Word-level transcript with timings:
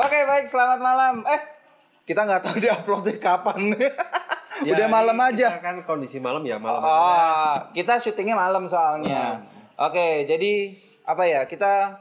Oke 0.00 0.18
baik, 0.24 0.48
selamat 0.48 0.80
malam. 0.80 1.14
Eh, 1.24 1.40
kita 2.04 2.24
nggak 2.24 2.40
tahu 2.40 2.56
dia 2.58 2.72
uploadnya 2.72 3.16
kapan. 3.16 3.60
Ya, 4.60 4.76
Udah 4.76 4.92
malam 4.92 5.16
aja. 5.16 5.56
Kita 5.56 5.64
kan 5.64 5.80
kondisi 5.88 6.20
malam 6.20 6.44
ya 6.44 6.60
malam. 6.60 6.84
aja. 6.84 6.92
Oh, 6.92 7.54
kita 7.72 7.96
syutingnya 7.96 8.36
malam 8.36 8.68
soalnya. 8.68 9.40
Oke, 9.80 10.28
jadi 10.28 10.76
apa 11.08 11.24
ya? 11.24 11.48
Kita 11.48 11.96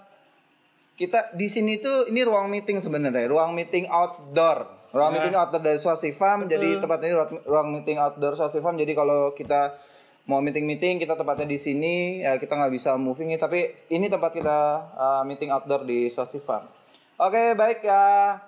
kita 0.99 1.31
di 1.31 1.47
sini 1.47 1.79
tuh 1.79 2.11
ini 2.11 2.19
ruang 2.19 2.51
meeting 2.51 2.83
sebenarnya, 2.83 3.31
ruang 3.31 3.55
meeting 3.55 3.87
outdoor. 3.87 4.67
Ruang 4.91 5.07
Ya. 5.07 5.15
meeting 5.15 5.39
outdoor 5.39 5.63
dari 5.63 5.79
Swasti 5.79 6.11
Farm. 6.11 6.51
Jadi 6.51 6.83
tempat 6.83 6.99
ini 6.99 7.15
ruang- 7.47 7.71
meeting 7.71 7.95
outdoor 7.95 8.35
Swasti 8.35 8.59
Farm. 8.59 8.75
Jadi 8.75 8.91
kalau 8.91 9.31
kita 9.31 9.79
mau 10.27 10.43
meeting-meeting 10.43 10.99
kita 10.99 11.15
tempatnya 11.15 11.47
di 11.47 11.55
sini, 11.55 12.19
ya 12.19 12.35
kita 12.35 12.59
nggak 12.59 12.75
bisa 12.75 12.99
moving 12.99 13.31
tapi 13.39 13.71
ini 13.87 14.11
tempat 14.11 14.35
kita 14.35 14.57
uh, 14.91 15.23
meeting 15.23 15.47
outdoor 15.47 15.87
di 15.87 16.11
Swasti 16.11 16.43
Farm. 16.43 16.67
Oke, 17.19 17.51
baik 17.51 17.83
ya. 17.83 18.39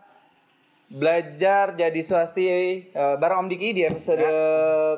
Belajar 0.87 1.75
jadi 1.75 2.01
swasti 2.07 2.47
eh, 2.47 3.15
bareng 3.19 3.43
Om 3.43 3.47
Diki 3.51 3.75
di 3.75 3.83
episode 3.83 4.23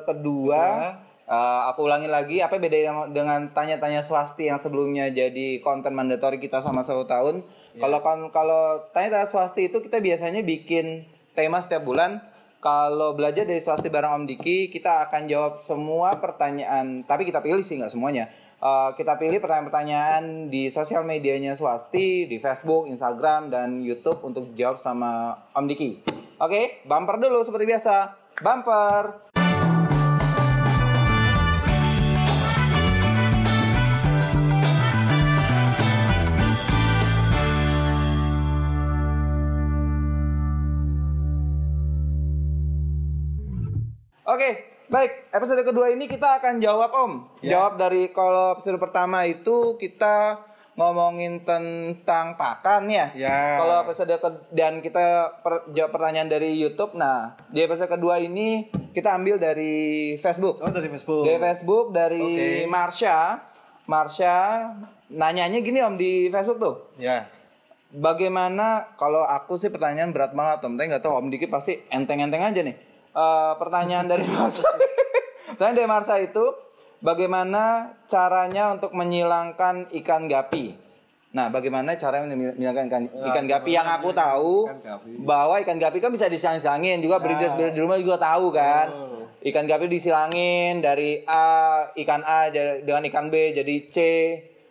kedua. 0.06 0.94
Eh, 1.26 1.60
aku 1.66 1.82
ulangi 1.82 2.06
lagi, 2.06 2.38
apa 2.38 2.54
bedanya 2.62 3.10
dengan 3.10 3.50
tanya-tanya 3.50 4.06
swasti 4.06 4.46
yang 4.46 4.62
sebelumnya 4.62 5.10
jadi 5.10 5.58
konten 5.58 5.90
mandatory 5.90 6.38
kita 6.38 6.62
sama 6.62 6.86
satu 6.86 7.02
tahun? 7.02 7.42
Kalau 7.74 7.98
kan 7.98 8.22
kalau 8.30 8.78
tanya-tanya 8.94 9.26
swasti 9.26 9.66
itu 9.66 9.82
kita 9.82 9.98
biasanya 9.98 10.46
bikin 10.46 11.02
tema 11.34 11.58
setiap 11.58 11.82
bulan. 11.82 12.22
Kalau 12.62 13.18
belajar 13.18 13.42
dari 13.42 13.58
swasti 13.58 13.90
bareng 13.90 14.22
Om 14.22 14.24
Diki, 14.30 14.70
kita 14.70 15.02
akan 15.10 15.26
jawab 15.26 15.58
semua 15.66 16.14
pertanyaan. 16.22 17.02
Tapi 17.02 17.26
kita 17.26 17.42
pilih 17.42 17.66
sih 17.66 17.74
nggak 17.82 17.90
semuanya. 17.90 18.30
Eh, 18.62 18.90
kita 18.94 19.18
pilih 19.18 19.42
pertanyaan-pertanyaan 19.42 20.46
di 20.46 20.70
sosial 20.70 21.02
medianya 21.02 21.58
swasti, 21.58 22.30
di 22.30 22.38
Facebook, 22.38 22.86
Instagram, 22.86 23.50
dan 23.50 23.82
YouTube 23.82 24.22
untuk 24.22 24.54
jawab 24.54 24.78
sama 24.78 25.34
Om 25.52 25.66
Diki. 25.66 25.98
Oke, 26.38 26.86
bumper 26.86 27.18
dulu 27.18 27.42
seperti 27.42 27.66
biasa. 27.66 28.14
Bumper. 28.38 29.26
Oke, 44.24 44.73
baik. 44.86 45.32
Episode 45.32 45.62
kedua 45.62 45.90
ini 45.90 46.06
kita 46.06 46.40
akan 46.40 46.60
jawab 46.60 46.90
Om. 46.92 47.12
Ya. 47.40 47.58
Jawab 47.58 47.76
dari 47.76 48.10
kalau 48.10 48.54
episode 48.54 48.76
pertama 48.76 49.24
itu 49.24 49.76
kita 49.76 50.40
ngomongin 50.74 51.46
tentang 51.46 52.34
pakan 52.34 52.90
ya. 52.90 53.14
Ya. 53.14 53.62
Kalau 53.62 53.86
episode 53.86 54.10
ke- 54.10 54.42
dan 54.50 54.82
kita 54.82 55.30
per- 55.40 55.70
jawab 55.70 55.94
pertanyaan 55.94 56.26
dari 56.26 56.58
YouTube. 56.58 56.98
Nah, 56.98 57.38
di 57.46 57.62
episode 57.62 57.86
kedua 57.88 58.18
ini 58.18 58.66
kita 58.90 59.14
ambil 59.14 59.38
dari 59.38 60.14
Facebook. 60.18 60.58
Oh 60.58 60.70
dari 60.70 60.90
Facebook. 60.90 61.24
Dari 61.24 61.38
Facebook 61.38 61.86
dari 61.90 62.20
Oke. 62.20 62.66
Marsha. 62.66 63.18
Marsha 63.84 64.34
nanyanya 65.12 65.60
gini 65.60 65.78
Om 65.78 65.94
di 65.94 66.26
Facebook 66.28 66.58
tuh. 66.58 66.74
Ya. 66.98 67.28
Bagaimana 67.94 68.90
kalau 68.98 69.22
aku 69.22 69.54
sih 69.54 69.70
pertanyaan 69.70 70.10
berat 70.10 70.34
banget 70.34 70.66
Om, 70.66 70.74
tapi 70.74 70.90
nggak 70.90 71.04
tahu 71.04 71.14
Om 71.14 71.30
Diki 71.30 71.46
pasti 71.46 71.78
enteng-enteng 71.86 72.42
aja 72.42 72.58
nih. 72.58 72.74
Eh, 73.14 73.52
pertanyaan 73.62 74.10
dari 74.10 74.26
Marsa, 74.34 74.66
pertanyaan 75.54 75.78
dari 75.78 75.86
Marsa 75.88 76.14
itu 76.18 76.50
bagaimana 76.98 77.94
caranya 78.10 78.74
untuk 78.74 78.90
menyilangkan 78.90 79.94
ikan 80.02 80.26
gapi? 80.26 80.74
Nah, 81.30 81.46
bagaimana 81.46 81.94
cara 81.94 82.26
menyilangkan 82.26 82.86
ikan, 82.90 83.04
ikan 83.10 83.46
gapi 83.46 83.70
yang 83.74 83.86
aku 83.86 84.10
tahu 84.10 84.66
bahwa 85.22 85.62
ikan 85.62 85.78
gapi 85.78 86.02
kan 86.02 86.10
bisa 86.10 86.26
disilang-silangin 86.26 86.98
juga 87.02 87.22
breeders 87.22 87.54
breeders 87.54 87.74
di 87.74 87.80
rumah 87.82 87.98
juga 88.02 88.18
tahu 88.18 88.50
kan. 88.50 88.86
Ikan 89.44 89.66
gapi 89.70 89.86
disilangin 89.86 90.82
dari 90.82 91.22
A 91.26 91.86
ikan 91.94 92.22
A 92.26 92.50
dengan 92.50 93.02
ikan 93.06 93.30
B 93.30 93.54
jadi 93.54 93.74
C. 93.94 93.98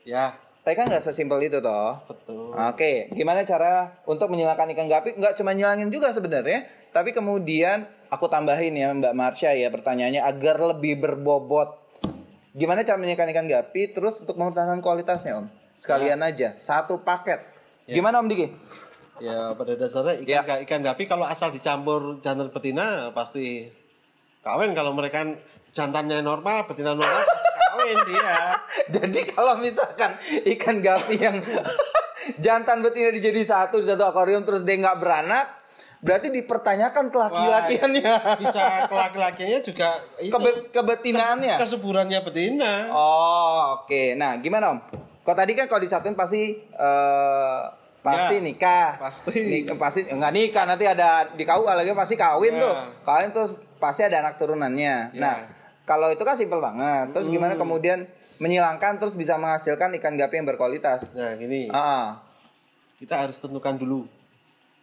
Ya. 0.04 0.36
Tapi 0.64 0.80
kan 0.80 0.88
nggak 0.88 1.04
sesimpel 1.04 1.44
itu 1.48 1.60
toh. 1.60 2.00
Betul. 2.08 2.56
Oke, 2.56 3.12
gimana 3.12 3.44
cara 3.44 4.00
untuk 4.08 4.32
menyilangkan 4.32 4.72
ikan 4.72 4.88
gapi? 4.88 5.20
Nggak 5.20 5.36
cuma 5.36 5.52
nyilangin 5.52 5.92
juga 5.92 6.16
sebenarnya, 6.16 6.64
tapi 6.96 7.12
kemudian 7.12 7.84
aku 8.14 8.26
tambahin 8.28 8.74
ya 8.74 8.90
Mbak 8.92 9.14
Marsha 9.14 9.52
ya 9.52 9.68
pertanyaannya 9.68 10.22
agar 10.22 10.62
lebih 10.70 10.98
berbobot. 10.98 11.82
Gimana 12.52 12.82
cara 12.82 12.96
menyilangkan 12.96 13.34
ikan 13.34 13.48
gapi? 13.48 13.92
Terus 13.92 14.22
untuk 14.22 14.38
mempertahankan 14.38 14.78
kualitasnya 14.80 15.42
Om, 15.42 15.46
sekalian 15.74 16.22
aja 16.22 16.54
satu 16.56 17.02
paket. 17.02 17.42
Gimana 17.84 18.22
Om 18.22 18.30
Diki? 18.30 18.48
Ya 19.18 19.54
pada 19.54 19.74
dasarnya 19.74 20.22
ikan, 20.22 20.30
Ya. 20.30 20.42
ga- 20.42 20.62
ikan 20.62 20.82
gapi 20.82 21.04
kalau 21.04 21.26
asal 21.26 21.50
dicampur 21.50 22.18
jantan 22.20 22.50
betina 22.50 23.10
pasti 23.10 23.70
kawin 24.42 24.74
kalau 24.74 24.92
mereka 24.92 25.26
jantannya 25.70 26.22
normal 26.22 26.66
betina 26.66 26.94
normal 26.94 27.22
pasti 27.24 27.50
kawin 27.68 28.00
dia. 28.06 28.34
Jadi 28.96 29.20
kalau 29.28 29.58
misalkan 29.58 30.14
ikan 30.48 30.78
gapi 30.80 31.16
yang 31.16 31.38
jantan 32.46 32.82
betina 32.82 33.10
dijadi 33.10 33.42
satu 33.42 33.80
di 33.80 33.88
satu 33.88 34.04
akuarium 34.04 34.44
terus 34.44 34.62
dia 34.62 34.78
nggak 34.78 34.98
beranak, 34.98 35.63
berarti 36.04 36.28
dipertanyakan 36.30 37.10
kelaki-lakiannya. 37.10 38.14
Bisa 38.38 38.64
kelaki-lakinya 38.86 39.60
juga 39.60 39.90
itu 40.20 40.30
Kebe- 40.30 40.68
kebetinaannya. 40.70 41.56
kesuburannya 41.58 42.20
betina. 42.22 42.92
Oh, 42.92 43.80
oke. 43.82 44.14
Nah, 44.14 44.36
gimana 44.38 44.76
Om? 44.76 44.80
Kok 45.24 45.34
tadi 45.34 45.56
kan 45.56 45.66
kalau 45.66 45.80
disatuin 45.80 46.14
pasti 46.14 46.52
eh 46.60 47.62
pasti 48.04 48.36
Ya, 48.36 48.44
nikah. 48.44 48.90
pasti. 49.00 49.40
Nik- 49.64 49.80
pasti 49.80 50.04
enggak 50.04 50.32
nikah, 50.32 50.68
nanti 50.68 50.84
ada 50.84 51.32
di 51.32 51.42
KUA 51.42 51.72
lagi 51.74 51.96
pasti 51.96 52.14
kawin 52.14 52.52
Ya. 52.52 52.62
tuh. 52.62 52.74
Kawin 53.02 53.32
terus 53.32 53.52
pasti 53.80 54.04
ada 54.04 54.20
anak 54.20 54.36
turunannya. 54.36 55.16
Ya. 55.16 55.22
Nah, 55.24 55.36
kalau 55.84 56.12
itu 56.12 56.20
kan 56.22 56.36
simpel 56.36 56.60
banget. 56.60 57.16
Terus 57.16 57.32
Hmm. 57.32 57.34
gimana 57.34 57.56
kemudian 57.56 58.04
menyilangkan 58.38 59.00
terus 59.00 59.16
bisa 59.16 59.40
menghasilkan 59.40 59.96
ikan 59.96 60.20
gapi 60.20 60.36
yang 60.36 60.44
berkualitas? 60.46 61.16
Nah 61.16 61.32
gini, 61.34 61.72
Ah. 61.72 62.20
kita 63.00 63.16
harus 63.18 63.40
tentukan 63.40 63.80
dulu 63.80 64.04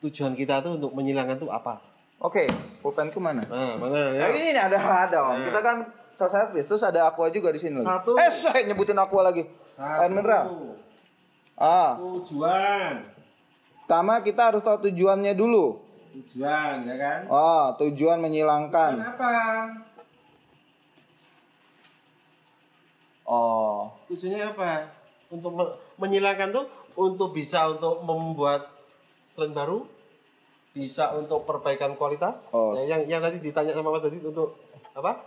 tujuan 0.00 0.32
kita 0.32 0.60
tuh 0.60 0.76
untuk 0.76 0.92
menyilangkan 0.92 1.36
tuh 1.38 1.50
apa. 1.50 1.80
Oke, 2.18 2.44
pulpenku 2.80 3.16
mana? 3.16 3.44
Nah 3.44 3.76
mana 3.76 4.12
Nah, 4.12 4.28
ya? 4.28 4.28
ini 4.30 4.52
nih, 4.52 4.60
ada 4.62 4.76
ada 4.76 5.18
Om. 5.22 5.32
Nah. 5.34 5.44
Kita 5.46 5.60
kan 5.60 5.76
self 6.10 6.30
service 6.30 6.66
terus 6.66 6.82
ada 6.82 7.06
aqua 7.06 7.28
juga 7.28 7.48
di 7.48 7.56
sini. 7.56 7.80
Satu. 7.80 8.12
Eh, 8.14 8.28
saya 8.30 8.60
nyebutin 8.62 8.96
aqua 8.96 9.22
lagi. 9.22 9.48
Air 9.76 10.10
mineral. 10.10 10.76
Ah. 11.54 11.96
Tujuan, 11.96 13.04
Pertama 13.82 14.20
kita 14.20 14.48
harus 14.48 14.60
tahu 14.60 14.86
tujuannya 14.86 15.32
dulu. 15.32 15.80
tujuan 16.10 16.82
ya 16.84 16.96
kan? 16.96 17.18
Oh, 17.26 17.70
tujuan 17.78 18.18
menyilangkan. 18.18 18.96
Kenapa? 18.96 19.30
Oh, 23.22 23.94
Tujuannya 24.06 24.42
apa? 24.48 24.90
Untuk 25.30 25.52
me- 25.54 25.74
menyilangkan 25.96 26.50
tuh 26.50 26.66
untuk 26.94 27.30
bisa 27.30 27.70
untuk 27.70 28.02
membuat 28.02 28.66
strain 29.30 29.54
baru, 29.54 29.86
bisa 30.74 31.14
untuk 31.14 31.46
perbaikan 31.46 31.94
kualitas. 31.94 32.50
Oh. 32.54 32.74
Ya, 32.74 32.98
yang 32.98 33.18
yang 33.18 33.20
tadi 33.22 33.38
ditanya 33.38 33.74
sama 33.74 33.94
Mas 33.94 34.02
tadi 34.02 34.18
untuk 34.22 34.58
apa? 34.94 35.22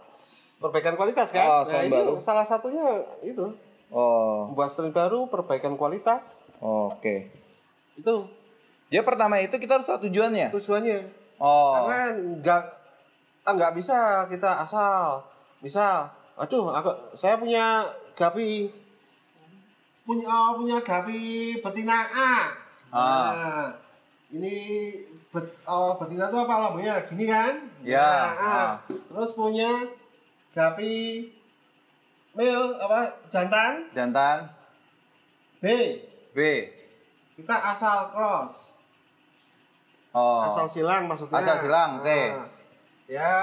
Perbaikan 0.60 0.96
kualitas 0.96 1.32
kan? 1.36 1.44
Oh, 1.44 1.64
nah, 1.68 1.84
itu 1.84 1.92
baru. 1.92 2.14
salah 2.24 2.48
satunya 2.48 3.04
itu 3.20 3.52
oh, 3.92 4.48
membuat 4.52 4.72
strain 4.72 4.96
baru, 4.96 5.28
perbaikan 5.28 5.76
kualitas. 5.76 6.48
oke. 6.64 7.28
Itu 8.00 8.32
Ya 8.94 9.02
pertama 9.02 9.42
itu 9.42 9.58
kita 9.58 9.82
harus 9.82 9.90
tahu 9.90 10.06
tujuannya. 10.06 10.54
tujuannya. 10.54 11.02
Oh, 11.42 11.74
Karena 11.74 12.14
nggak 12.14 12.62
ah, 13.42 13.54
nggak 13.58 13.74
bisa 13.74 14.30
kita 14.30 14.62
asal. 14.62 15.26
Misal, 15.66 16.14
aduh, 16.38 16.70
aku, 16.70 17.18
saya 17.18 17.42
punya 17.42 17.90
gapi 18.14 18.70
punya 20.06 20.30
oh, 20.30 20.62
punya 20.62 20.78
gapi 20.86 21.58
betina 21.58 22.06
A. 22.06 22.14
Ah. 22.14 22.46
Nah, 22.94 23.66
ini 24.34 24.56
bet, 25.30 25.46
oh, 25.64 25.94
betina 25.96 26.26
itu 26.26 26.36
apa 26.36 26.54
lambungnya? 26.60 26.98
Gini 27.06 27.26
kan? 27.26 27.54
Ya, 27.82 28.02
Nah, 28.02 28.30
A. 28.34 28.50
ah. 28.50 28.72
Terus 28.88 29.32
punya 29.32 29.70
gapi 30.50 31.30
mil 32.34 32.62
apa 32.76 33.00
jantan 33.28 33.86
jantan 33.92 34.50
B. 35.60 35.66
B. 36.34 36.40
Kita 37.34 37.56
asal 37.72 38.10
cross. 38.10 38.74
Oh, 40.12 40.42
asal 40.44 40.66
silang 40.68 41.06
maksudnya 41.06 41.34
Asal 41.36 41.58
silang, 41.60 41.98
oke. 41.98 42.10
Nah, 42.32 42.46
ya 43.08 43.34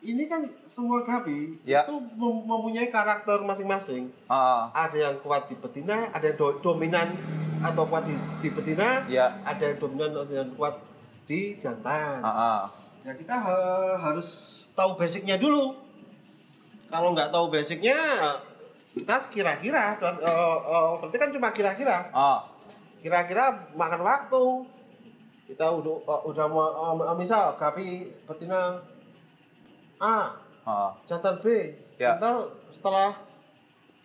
ini 0.00 0.24
kan 0.24 0.38
semua 0.64 1.02
gabi 1.02 1.58
Ya. 1.62 1.82
itu 1.82 1.94
mem- 2.12 2.42
mempunyai 2.44 2.86
karakter 2.88 3.38
masing-masing 3.40 4.06
Ah, 4.26 4.70
ada 4.72 4.94
yang 4.94 5.18
kuat 5.18 5.46
di 5.46 5.54
betina 5.54 6.06
ada 6.08 6.22
yang 6.24 6.34
do- 6.36 6.58
dominan 6.60 7.10
atau 7.60 7.84
kuat 7.86 8.04
di, 8.04 8.14
di 8.40 8.48
betina 8.50 9.04
Ya. 9.06 9.32
ada 9.42 9.62
yang 9.62 9.78
dominan 9.78 10.12
atau 10.12 10.28
yang 10.28 10.50
kuat 10.54 10.74
di 11.24 11.56
jantan 11.56 12.20
ah, 12.20 12.28
ah. 12.28 12.60
ya 13.02 13.12
kita 13.12 13.34
ha- 13.34 13.96
harus 14.00 14.28
tahu 14.72 14.94
basicnya 14.94 15.36
dulu 15.36 15.74
kalau 16.86 17.10
nggak 17.12 17.30
tahu 17.30 17.50
basicnya 17.50 17.96
kita 18.92 19.14
kira-kira 19.28 19.98
oh, 20.00 20.58
oh, 20.62 20.88
berarti 21.00 21.16
kan 21.18 21.30
cuma 21.30 21.48
kira-kira 21.50 22.08
Ah, 22.10 22.46
kira-kira 23.00 23.52
makan 23.72 24.00
waktu 24.00 24.44
kita 25.46 25.66
udah 25.68 25.94
uh, 26.04 26.22
udah 26.26 26.46
mau 26.48 26.66
uh, 26.98 27.14
misal 27.14 27.54
gapi 27.54 28.10
betina 28.24 28.82
A 29.98 30.34
Oh. 30.66 30.90
jantan 31.06 31.38
B 31.38 31.46
Ya. 31.96 32.18
Ntar 32.18 32.44
setelah 32.68 33.14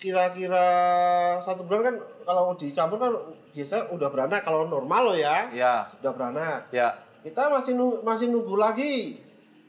kira-kira 0.01 0.67
satu 1.37 1.61
bulan 1.61 1.81
kan 1.85 1.95
kalau 2.25 2.57
dicampur 2.57 2.97
kan 2.97 3.13
biasa 3.51 3.85
udah 3.87 4.09
beranak 4.09 4.41
kalau 4.41 4.65
normal 4.65 5.01
loh 5.05 5.15
ya 5.15 5.45
Ya, 5.53 5.85
udah 6.01 6.11
beranak 6.11 6.59
ya. 6.69 6.89
kita 7.21 7.47
masih 7.47 7.77
nunggu, 7.77 8.01
masih 8.01 8.27
nunggu 8.27 8.57
lagi 8.57 9.21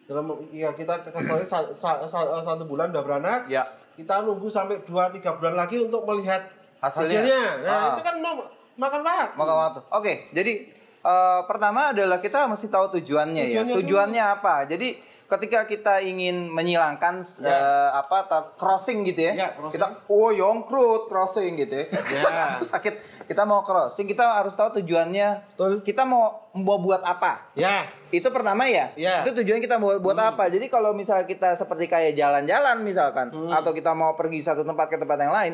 dalam 0.02 0.24
ya 0.48 0.72
kita 0.72 1.04
kesalnya 1.04 1.44
sa, 1.44 1.68
sa- 1.70 2.00
sa- 2.02 2.40
satu 2.42 2.64
bulan 2.64 2.88
udah 2.90 3.02
beranak 3.02 3.40
Ya. 3.46 3.68
kita 3.92 4.24
nunggu 4.24 4.48
sampai 4.48 4.80
2-3 4.80 5.20
bulan 5.36 5.52
lagi 5.54 5.76
untuk 5.78 6.00
melihat 6.02 6.48
Hasilnya. 6.80 7.20
hasilnya, 7.20 7.42
nah 7.60 7.72
Ah. 7.76 7.88
itu 7.92 8.02
kan 8.02 8.16
mau 8.18 8.34
makan 8.74 9.00
waktu 9.00 9.36
Maka 9.36 9.52
waktu. 9.54 9.80
Oke, 9.92 10.12
jadi 10.32 10.52
eh, 10.98 11.40
pertama 11.44 11.92
adalah 11.92 12.18
kita 12.18 12.46
mesti 12.46 12.66
tahu 12.66 12.88
tujuannya, 12.94 13.44
ya. 13.44 13.60
Tujuannya 13.60 13.74
Tujuannya 13.78 14.22
apa? 14.32 14.54
Jadi 14.64 14.88
ketika 15.32 15.64
kita 15.64 15.94
ingin 15.98 16.46
menyilangkan 16.46 17.24
eh, 17.40 17.90
apa 17.90 18.28
ta- 18.28 18.52
crossing 18.54 19.00
gitu 19.02 19.32
ya. 19.32 19.32
Ya, 19.34 19.48
crossing. 19.50 19.80
Kita 19.80 19.86
oh 20.06 20.28
yongkrut 20.28 21.08
crossing 21.08 21.56
gitu 21.56 21.72
ya. 21.72 21.86
Ya. 22.12 22.44
Sakit. 22.72 23.10
Kita 23.22 23.46
mau 23.46 23.62
crossing, 23.62 24.04
kita 24.04 24.28
harus 24.28 24.52
tahu 24.52 24.82
tujuannya. 24.82 25.56
Betul. 25.56 25.80
Kita 25.80 26.02
mau 26.04 26.52
mau 26.52 26.76
buat 26.76 27.00
apa? 27.00 27.48
ya 27.54 27.86
Itu 28.10 28.28
pertama 28.28 28.68
ya. 28.68 28.92
Iya. 28.92 29.24
Itu 29.24 29.40
tujuan 29.40 29.56
kita 29.58 29.80
mau 29.80 29.96
buat 29.96 30.18
apa. 30.18 30.52
Jadi 30.52 30.68
kalau 30.68 30.92
misalnya 30.92 31.24
kita 31.24 31.56
seperti 31.56 31.88
kayak 31.88 32.12
jalan-jalan 32.12 32.82
misalkan 32.82 33.32
Hmm. 33.32 33.48
atau 33.48 33.72
kita 33.72 33.96
mau 33.96 34.12
pergi 34.12 34.44
satu 34.44 34.60
tempat 34.60 34.92
ke 34.92 35.00
tempat 35.00 35.16
yang 35.16 35.32
lain 35.32 35.52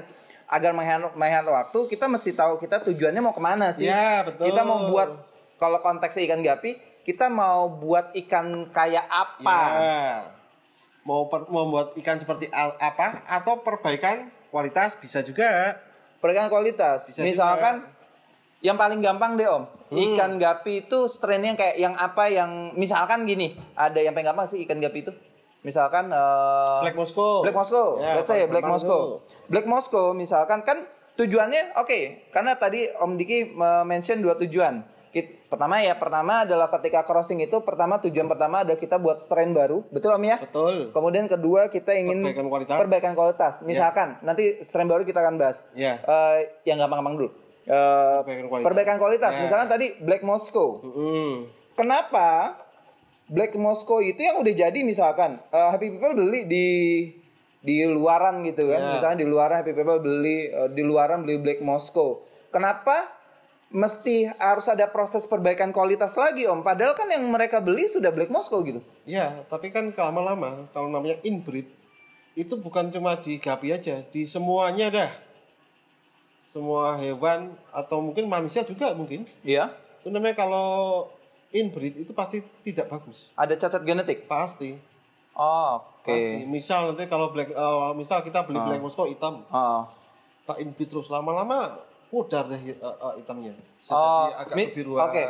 agar 0.48 0.72
menghemat, 0.72 1.12
menghemat 1.12 1.46
waktu, 1.46 1.78
kita 1.86 2.08
mesti 2.08 2.32
tahu 2.32 2.56
kita 2.56 2.80
tujuannya 2.82 3.20
mau 3.20 3.36
ke 3.36 3.38
mana 3.38 3.70
sih. 3.70 3.84
Ya, 3.84 4.24
betul. 4.24 4.48
Kita 4.50 4.64
mau 4.64 4.88
buat 4.88 5.28
kalau 5.60 5.78
konteksnya 5.78 6.24
ikan 6.24 6.40
gapi, 6.40 6.80
kita 7.08 7.32
mau 7.32 7.72
buat 7.72 8.12
ikan 8.12 8.68
kayak 8.68 9.08
apa? 9.08 9.58
Ya. 9.80 10.28
Mau 11.08 11.24
per- 11.32 11.48
mau 11.48 11.64
membuat 11.64 11.96
ikan 11.96 12.20
seperti 12.20 12.52
al- 12.52 12.76
apa 12.76 13.24
atau 13.24 13.64
perbaikan 13.64 14.28
kualitas 14.52 14.92
bisa 15.00 15.24
juga. 15.24 15.80
Perbaikan 16.20 16.52
kualitas. 16.52 17.08
Bisa 17.08 17.24
misalkan 17.24 17.80
yang 18.60 18.76
paling 18.76 19.00
gampang 19.00 19.40
deh 19.40 19.48
Om. 19.48 19.64
Hmm. 19.88 19.96
Ikan 19.96 20.36
gapi 20.36 20.84
itu 20.84 21.08
strainnya 21.08 21.56
kayak 21.56 21.80
yang 21.80 21.96
apa 21.96 22.28
yang 22.28 22.76
misalkan 22.76 23.24
gini, 23.24 23.56
ada 23.72 24.04
yang 24.04 24.12
paling 24.12 24.28
gampang 24.28 24.52
sih 24.52 24.60
ikan 24.68 24.76
gapi 24.76 25.08
itu. 25.08 25.12
Misalkan 25.64 26.12
eh, 26.12 26.78
Black 26.84 26.98
Moscow. 27.00 27.40
Black 27.40 27.56
Moscow. 27.56 28.04
Ya, 28.04 28.20
Let's 28.20 28.28
say 28.28 28.44
Black 28.44 28.68
Moscow. 28.68 29.24
tuh. 29.24 29.48
Black 29.48 29.64
Moscow 29.64 30.12
misalkan 30.12 30.60
kan 30.60 30.84
tujuannya 31.16 31.72
oke, 31.80 32.28
karena 32.36 32.52
tadi 32.60 32.92
Om 32.92 33.16
Diki 33.16 33.56
eh, 33.56 33.84
mention 33.88 34.20
dua 34.20 34.36
tujuan. 34.36 34.84
Kit- 35.18 35.50
pertama 35.50 35.80
ya, 35.80 35.94
pertama 35.94 36.46
adalah 36.46 36.70
ketika 36.70 37.02
crossing 37.02 37.40
itu 37.40 37.58
pertama 37.60 37.98
tujuan 37.98 38.24
pertama 38.24 38.62
adalah 38.62 38.76
kita 38.76 38.94
buat 38.96 39.18
strain 39.18 39.50
baru. 39.50 39.82
Betul 39.90 40.14
Om 40.14 40.22
ya? 40.22 40.36
Betul. 40.38 40.94
Kemudian 40.94 41.26
kedua 41.26 41.66
kita 41.66 41.90
ingin 41.92 42.22
Perbaikan 42.22 42.46
kualitas. 42.46 42.76
perbaikan 42.78 43.12
kualitas. 43.12 43.54
Misalkan 43.62 44.08
nanti 44.22 44.62
strain 44.62 44.86
baru 44.86 45.02
kita 45.02 45.18
akan 45.18 45.34
bahas. 45.34 45.58
Ya. 45.72 45.98
Eh, 45.98 46.36
yang 46.64 46.78
gampang-gampang 46.78 47.18
dulu. 47.18 47.28
Eh, 47.64 48.18
Perbaikan 48.22 48.46
kualitas. 48.46 48.66
perbaikan 48.70 48.96
kualitas. 48.96 49.32
Ya. 49.34 49.40
Misalkan 49.42 49.68
tadi 49.68 49.86
Black 49.98 50.22
Moscow. 50.22 50.68
Hmm. 50.80 51.34
Kenapa 51.74 52.56
Black 53.28 53.52
Moscow 53.54 54.00
itu 54.00 54.18
yang 54.18 54.40
udah 54.40 54.54
jadi 54.54 54.80
misalkan 54.80 55.36
eh, 55.48 55.68
Happy 55.68 55.92
People 55.92 56.14
beli 56.14 56.46
di 56.46 56.66
di 57.58 57.82
luaran 57.84 58.40
gitu 58.42 58.64
kan. 58.64 58.80
Ya. 58.80 58.90
Misalnya 58.94 59.18
di 59.20 59.26
luaran 59.26 59.56
Happy 59.58 59.72
People 59.72 59.98
beli 59.98 60.48
eh, 60.48 60.70
di 60.70 60.80
luaran 60.80 61.22
beli 61.22 61.36
Black 61.36 61.60
Moscow. 61.60 62.22
Kenapa 62.48 63.17
mesti 63.68 64.24
harus 64.40 64.64
ada 64.64 64.88
proses 64.88 65.28
perbaikan 65.28 65.70
kualitas 65.76 66.16
lagi 66.16 66.48
Om? 66.48 66.64
Padahal 66.64 66.96
kan 66.96 67.08
yang 67.12 67.24
mereka 67.28 67.60
beli 67.60 67.88
sudah 67.92 68.08
Black 68.08 68.32
Moscow 68.32 68.64
gitu. 68.64 68.80
Ya, 69.04 69.44
tapi 69.52 69.68
kan 69.68 69.92
lama-lama 69.92 70.68
kalau 70.72 70.88
namanya 70.88 71.20
inbreed 71.20 71.68
itu 72.32 72.54
bukan 72.56 72.88
cuma 72.94 73.18
di 73.18 73.36
gapi 73.36 73.74
aja, 73.74 74.00
di 74.08 74.24
semuanya 74.24 74.88
dah. 74.88 75.10
Semua 76.38 76.96
hewan 76.96 77.50
atau 77.74 77.98
mungkin 78.00 78.30
manusia 78.30 78.62
juga 78.62 78.94
mungkin. 78.94 79.26
Iya. 79.42 79.74
Itu 80.00 80.08
namanya 80.14 80.38
kalau 80.46 81.10
inbreed 81.50 82.06
itu 82.06 82.14
pasti 82.14 82.40
tidak 82.62 82.88
bagus. 82.88 83.28
Ada 83.34 83.58
cacat 83.58 83.82
genetik. 83.82 84.24
Pasti. 84.30 84.78
Oh, 85.34 85.82
oke. 85.82 86.08
Pasti. 86.08 86.46
Misal 86.46 86.94
nanti 86.94 87.04
kalau 87.10 87.34
black 87.34 87.50
eh, 87.52 87.90
misal 87.98 88.22
kita 88.22 88.46
beli 88.46 88.62
black 88.64 88.80
Moscow 88.80 89.04
hitam, 89.10 89.42
Oh. 89.50 89.84
tak 90.46 90.62
inbreed 90.62 90.88
terus 90.88 91.10
lama-lama 91.12 91.74
pudar 92.08 92.44
deh 92.44 92.56
eh, 92.58 92.74
eh, 92.74 93.12
hitamnya. 93.16 93.52
Bisa 93.76 93.92
Oh, 93.92 94.26
jadi 94.26 94.34
agak 94.38 94.54
mi- 94.54 94.68
kebiruan. 94.70 95.02
oke. 95.04 95.22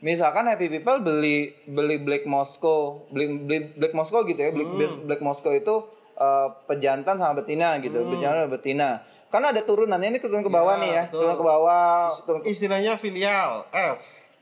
Misalkan 0.00 0.44
Happy 0.44 0.66
People 0.68 0.98
beli 1.00 1.38
beli 1.64 1.96
Black 1.96 2.26
Moscow, 2.26 3.06
beli, 3.08 3.38
beli 3.38 3.70
Black 3.72 3.92
Moscow 3.92 4.22
gitu 4.22 4.36
ya, 4.36 4.50
beli 4.50 4.66
Hmm. 4.66 5.06
Black 5.06 5.20
Moscow 5.20 5.50
itu 5.50 5.86
eh, 6.14 6.48
pejantan 6.66 7.16
sama 7.16 7.34
betina 7.36 7.78
gitu, 7.78 8.02
pejantan 8.04 8.44
sama 8.44 8.50
betina. 8.52 8.88
Karena 9.26 9.48
ada 9.48 9.60
turunannya 9.60 10.08
ini 10.08 10.18
turun 10.18 10.40
ke 10.40 10.50
bawah 10.50 10.76
Ya, 10.76 10.82
nih 10.82 10.90
ya, 10.92 11.02
betul. 11.06 11.18
turun 11.18 11.34
ke 11.34 11.44
bawah, 11.44 11.96
turun 12.20 12.38
ke 12.38 12.46
Istilahnya 12.46 12.92
filial, 12.94 13.64
F, 13.66 13.98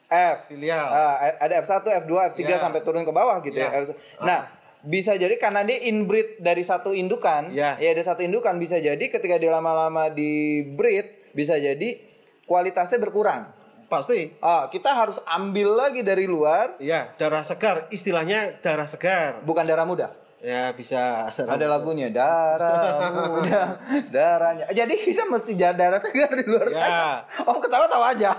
F. 0.08 0.36
filial. 0.46 0.82
Ah, 0.82 1.14
ada 1.38 1.62
F1, 1.62 1.78
F2, 2.02 2.10
F3 2.34 2.40
Ya. 2.42 2.58
sampai 2.58 2.80
turun 2.80 3.00
ke 3.00 3.12
bawah 3.12 3.38
gitu 3.38 3.54
ya. 3.54 3.70
Ya. 3.70 3.86
Nah, 4.18 4.50
bisa 4.82 5.14
jadi 5.14 5.30
karena 5.36 5.62
dia 5.62 5.78
inbreed 5.78 6.36
dari 6.38 6.60
satu 6.60 6.90
indukan, 6.90 7.48
Ya. 7.50 7.76
ya 7.76 7.92
dari 7.92 8.02
satu 8.02 8.20
indukan 8.20 8.56
bisa 8.56 8.76
jadi 8.76 9.00
ketika 9.00 9.36
dia 9.36 9.48
lama-lama 9.50 10.08
di 10.08 10.32
breed 10.66 11.19
bisa 11.32 11.54
jadi 11.54 11.98
kualitasnya 12.44 12.98
berkurang. 12.98 13.46
Pasti. 13.86 14.30
Ah, 14.38 14.70
kita 14.70 14.94
harus 14.94 15.18
ambil 15.26 15.74
lagi 15.74 16.00
dari 16.00 16.22
luar, 16.24 16.78
Ya, 16.78 17.10
darah 17.16 17.42
segar, 17.42 17.90
istilahnya 17.90 18.54
darah 18.60 18.86
segar. 18.86 19.42
bukan 19.42 19.66
darah 19.66 19.82
muda. 19.82 20.14
Ya, 20.40 20.72
bisa. 20.72 21.28
Ada 21.28 21.66
lagunya 21.68 22.08
darah 22.08 23.12
muda, 23.12 23.62
darahnya. 24.08 24.70
Jadi 24.70 24.94
kita 24.96 25.26
mesti 25.26 25.52
darah 25.52 26.00
segar 26.00 26.32
di 26.32 26.46
luar 26.46 26.70
Ya. 26.70 26.72
sana. 26.72 27.04
Om 27.44 27.58
ketawa 27.58 27.84
tawa 27.84 28.14
aja. 28.14 28.30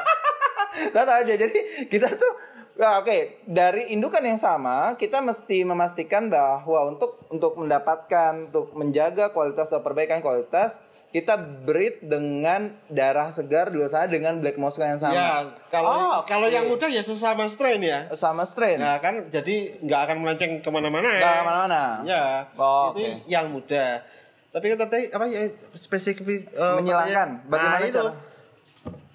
tawa 0.94 1.12
aja. 1.18 1.34
Jadi 1.34 1.58
kita 1.88 2.08
tuh 2.14 2.32
ya 2.78 2.96
oke, 2.96 3.42
dari 3.44 3.90
indukan 3.90 4.22
yang 4.22 4.38
sama, 4.38 4.94
kita 4.96 5.20
mesti 5.20 5.64
memastikan 5.64 6.30
bahwa 6.30 6.88
untuk 6.88 7.26
untuk 7.28 7.58
mendapatkan 7.58 8.48
untuk 8.48 8.72
menjaga 8.72 9.28
kualitas 9.30 9.68
atau 9.68 9.82
perbaikan 9.82 10.20
kualitas 10.20 10.78
kita 11.10 11.34
breed 11.36 12.00
dengan 12.02 12.70
darah 12.86 13.28
segar 13.28 13.66
di 13.66 13.76
luar 13.76 13.88
sana 13.88 14.06
dengan 14.06 14.38
black 14.38 14.54
Moscow 14.54 14.82
yang 14.82 14.94
sama. 14.96 15.10
Ya, 15.10 15.30
kalau 15.68 15.90
Oh, 15.90 16.18
kalau 16.22 16.46
yang 16.46 16.64
muda 16.64 16.86
ya 16.86 17.02
sesama 17.02 17.44
strain 17.46 17.78
ya. 17.80 18.06
sama 18.14 18.42
strain. 18.44 18.78
Nah, 18.78 18.96
kan 18.96 19.26
jadi 19.26 19.74
nggak 19.76 20.00
akan 20.00 20.16
melenceng 20.20 20.52
ke 20.56 20.68
mana-mana. 20.68 21.10
Nggak 21.10 21.34
ke 21.34 21.44
mana-mana. 21.44 21.82
Ya, 22.04 22.46
Oh, 22.54 22.94
itu 22.94 23.02
oke. 23.02 23.26
yang 23.26 23.50
muda. 23.50 24.06
Tapi 24.50 24.66
kan 24.68 24.78
tadi 24.84 25.06
apa 25.08 25.26
ya 25.26 25.42
spesifik 25.72 26.46
eh, 26.48 26.74
Menyilangkan. 26.78 27.42
pertanyaan- 27.42 27.48
Bagaimana 27.48 27.76
Nah, 27.76 27.82
itu. 27.84 27.94
cara? 27.96 28.12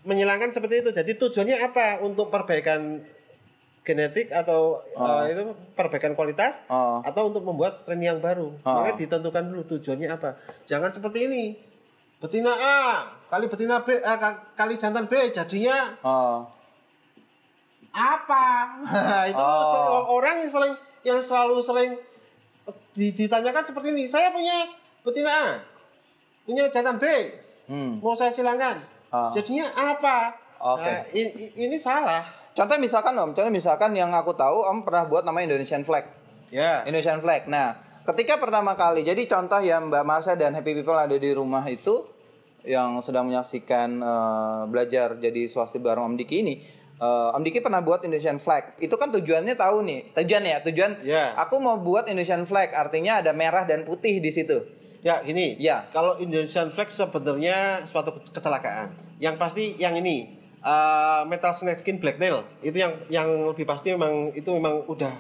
Menyilangkan 0.04 0.50
seperti 0.52 0.76
itu. 0.80 0.90
Jadi 0.92 1.12
tujuannya 1.14 1.58
apa? 1.62 1.86
Untuk 2.00 2.28
perbaikan 2.30 3.02
genetik 3.82 4.30
atau 4.30 4.82
eh, 4.92 5.24
itu 5.30 5.42
perbaikan 5.74 6.12
kualitas 6.12 6.58
Oh. 6.68 7.00
atau 7.02 7.30
untuk 7.30 7.42
membuat 7.42 7.76
strain 7.76 8.00
yang 8.00 8.18
baru. 8.18 8.52
Oh. 8.58 8.76
Makanya 8.76 8.98
ditentukan 8.98 9.44
dulu 9.46 9.64
tujuannya 9.70 10.10
apa. 10.10 10.36
Jangan 10.66 10.90
seperti 10.90 11.20
ini. 11.26 11.44
Betina 12.26 12.52
A 12.52 12.80
kali 13.26 13.46
betina 13.46 13.78
B 13.80 13.94
eh, 13.94 14.18
ka- 14.18 14.42
kali 14.54 14.74
jantan 14.76 15.06
B 15.06 15.14
jadinya 15.30 15.94
Oh. 16.02 16.42
apa? 17.92 18.46
itu 19.30 19.38
Oh. 19.40 20.10
orang 20.12 20.42
yang 20.42 20.50
sering 20.50 20.74
yang 21.02 21.20
selalu 21.22 21.62
sering 21.62 21.92
di- 22.92 23.14
ditanyakan 23.14 23.62
seperti 23.62 23.94
ini. 23.94 24.04
Saya 24.06 24.34
punya 24.34 24.66
betina 25.00 25.30
A, 25.30 25.46
punya 26.44 26.66
jantan 26.68 26.98
B, 26.98 27.06
Hmm. 27.66 28.02
mau 28.02 28.12
saya 28.12 28.34
silangkan. 28.34 28.82
Oh. 29.10 29.30
Jadinya 29.30 29.70
apa? 29.72 30.34
Oke. 30.58 30.82
Nah, 30.84 31.00
i- 31.14 31.34
i- 31.36 31.54
ini 31.62 31.78
salah. 31.78 32.26
Contoh 32.52 32.76
misalkan 32.76 33.14
Om, 33.14 33.32
contoh 33.32 33.52
misalkan 33.52 33.92
yang 33.94 34.10
aku 34.10 34.34
tahu 34.34 34.66
Om 34.66 34.82
pernah 34.82 35.06
buat 35.06 35.22
nama 35.22 35.38
Indonesian 35.40 35.84
flag. 35.84 36.08
Ya. 36.50 36.82
Indonesian 36.84 37.20
flag. 37.20 37.46
Nah, 37.46 37.76
ketika 38.04 38.40
pertama 38.40 38.74
kali, 38.74 39.04
jadi 39.04 39.20
contoh 39.26 39.60
yang 39.60 39.92
Mbak 39.92 40.04
Marsha 40.04 40.34
dan 40.34 40.52
Happy 40.52 40.74
People 40.74 40.96
ada 40.96 41.14
di 41.14 41.30
rumah 41.30 41.62
itu 41.66 42.08
yang 42.66 43.00
sedang 43.00 43.26
menyaksikan 43.26 43.90
eh, 43.98 44.62
belajar 44.68 45.16
jadi 45.16 45.46
swasti 45.46 45.78
bareng 45.78 46.12
Om 46.12 46.16
Diki 46.16 46.42
ini, 46.42 46.56
eh, 46.96 47.30
Om 47.32 47.42
Diki 47.42 47.60
pernah 47.60 47.80
buat 47.80 48.02
Indonesian 48.02 48.38
flag. 48.38 48.76
Itu 48.78 48.96
kan 48.96 49.10
tujuannya 49.10 49.54
tahu 49.54 49.78
nih, 49.82 50.00
tujuan 50.14 50.44
ya, 50.44 50.58
tujuan. 50.62 50.92
Ya. 51.02 51.38
Aku 51.40 51.58
mau 51.58 51.78
buat 51.78 52.06
Indonesian 52.06 52.44
flag, 52.44 52.74
artinya 52.74 53.22
ada 53.22 53.32
merah 53.32 53.64
dan 53.64 53.86
putih 53.86 54.18
di 54.18 54.30
situ. 54.30 54.66
Ya, 55.00 55.22
ini. 55.22 55.54
Ya. 55.56 55.86
Kalau 55.90 56.18
Indonesian 56.18 56.68
flag 56.68 56.90
sebenarnya 56.90 57.86
suatu 57.86 58.10
ke- 58.12 58.26
kecelakaan. 58.28 58.90
Yang 59.22 59.36
pasti 59.38 59.64
yang 59.78 59.94
ini 59.94 60.34
eh, 60.60 61.22
metal 61.26 61.54
snakeskin 61.54 62.02
blacktail 62.02 62.42
itu 62.60 62.74
yang 62.76 62.92
yang 63.08 63.30
lebih 63.46 63.64
pasti 63.64 63.94
memang 63.94 64.34
itu 64.34 64.50
memang 64.50 64.82
udah 64.86 65.14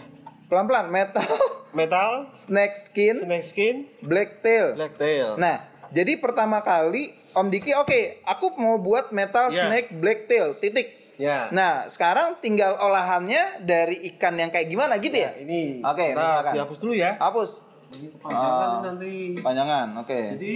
Pelan-pelan, 0.45 0.93
metal, 0.93 1.25
metal 1.71 2.09
snake 2.37 2.77
skin, 2.77 3.17
snakeskin 3.17 3.89
black 3.99 4.41
tail. 4.41 4.77
blacktail. 4.77 5.33
Nah, 5.41 5.57
jadi 5.89 6.15
pertama 6.15 6.59
kali 6.59 7.11
Om 7.31 7.47
Diki, 7.47 7.73
oke, 7.73 7.99
aku 8.23 8.53
mau 8.55 8.77
buat 8.77 9.09
metal 9.09 9.49
Ya. 9.49 9.65
snake 9.65 9.93
black 9.93 10.25
tail, 10.25 10.55
titik. 10.55 10.87
Ya. 11.15 11.47
Nah, 11.49 11.87
sekarang 11.87 12.37
tinggal 12.37 12.75
olahannya 12.75 13.61
dari 13.61 14.03
ikan 14.09 14.35
yang 14.35 14.49
kayak 14.49 14.67
gimana 14.67 14.97
gitu 14.97 15.15
ya? 15.15 15.31
Nah, 15.31 15.41
ini 15.41 15.61
Oke, 15.79 16.11
kita 16.11 16.19
misalkan. 16.19 16.53
dihapus 16.53 16.77
dulu 16.77 16.93
ya. 16.93 17.11
Hapus. 17.15 17.49
Ini 17.87 18.07
kepanjangan 18.11 18.67
ini 18.67 18.79
nanti. 18.83 19.13
Panjangan, 19.39 19.87
oke. 19.97 20.19
Jadi 20.35 20.55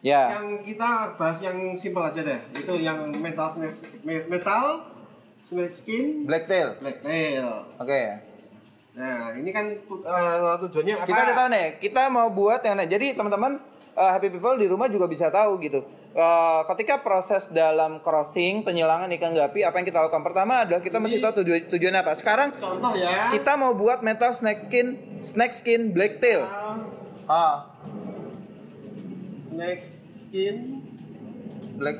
Ya. 0.00 0.22
yang 0.30 0.60
kita 0.60 0.90
bahas 1.16 1.38
yang 1.40 1.58
simpel 1.74 2.04
aja 2.04 2.20
deh. 2.20 2.40
Itu 2.52 2.76
yang 2.76 3.08
metal 3.16 3.48
snake 3.48 3.72
me- 4.02 4.28
metal 4.28 4.84
snake 5.38 5.72
skin 5.72 6.28
Blacktail. 6.28 6.76
blacktail. 6.78 7.64
Oke. 7.76 8.02
Nah, 8.92 9.32
ini 9.32 9.50
kan 9.50 9.72
eh, 9.72 10.56
tujuannya 10.58 10.94
apa? 10.94 11.04
Kita 11.04 11.20
udah 11.22 11.36
tahu 11.36 11.48
nih, 11.50 11.66
kita 11.80 12.02
mau 12.06 12.28
buat 12.28 12.60
yang 12.60 12.76
jadi 12.82 13.12
teman-teman 13.12 13.60
eh, 13.96 14.10
happy 14.12 14.28
people 14.30 14.54
di 14.54 14.64
rumah 14.64 14.86
juga 14.86 15.04
bisa 15.04 15.26
tahu 15.28 15.56
gitu. 15.58 15.80
Eh, 16.12 16.60
ketika 16.66 16.96
proses 16.98 17.44
dalam 17.46 17.98
crossing 17.98 18.60
penyilangan 18.60 19.12
ikan 19.12 19.32
gapi 19.32 19.60
apa 19.60 19.76
yang 19.76 19.86
kita 19.86 20.00
lakukan 20.00 20.22
pertama 20.22 20.62
adalah 20.62 20.80
kita 20.80 20.96
mesti 20.96 21.18
tahu 21.18 21.40
tujuan 21.40 21.68
tujuan 21.68 21.94
apa. 21.94 22.12
Sekarang 22.12 22.52
Contoh 22.52 22.92
ya. 22.94 23.28
kita 23.28 23.52
mau 23.54 23.72
buat 23.72 24.00
metal 24.00 24.32
snake 24.32 24.68
skin 24.68 24.86
snake 25.20 25.52
skin 25.52 25.90
blacktail. 25.90 26.44
Metal 26.44 27.04
Ah, 27.26 27.68
snake 29.44 29.82
skin 30.06 30.80
black 31.74 31.98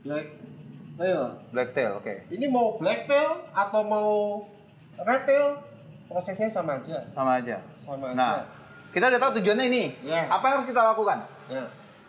blacktail. 0.00 1.22
blacktail, 1.52 1.90
oke. 1.94 2.14
Ini 2.28 2.46
mau 2.48 2.74
blacktail 2.74 3.46
atau 3.52 3.82
mau 3.84 4.10
redtail 4.98 5.62
prosesnya 6.08 6.48
sama 6.48 6.80
aja. 6.80 6.98
Sama 7.12 7.32
aja. 7.38 7.56
Sama 7.84 8.06
Nah, 8.12 8.40
aja. 8.40 8.44
kita 8.90 9.04
udah 9.06 9.20
tahu 9.20 9.32
tujuannya 9.38 9.64
ini. 9.68 9.82
Ya. 10.02 10.24
Apa 10.26 10.44
yang 10.44 10.54
harus 10.58 10.68
kita 10.68 10.82
lakukan? 10.82 11.18
Ya. 11.46 11.64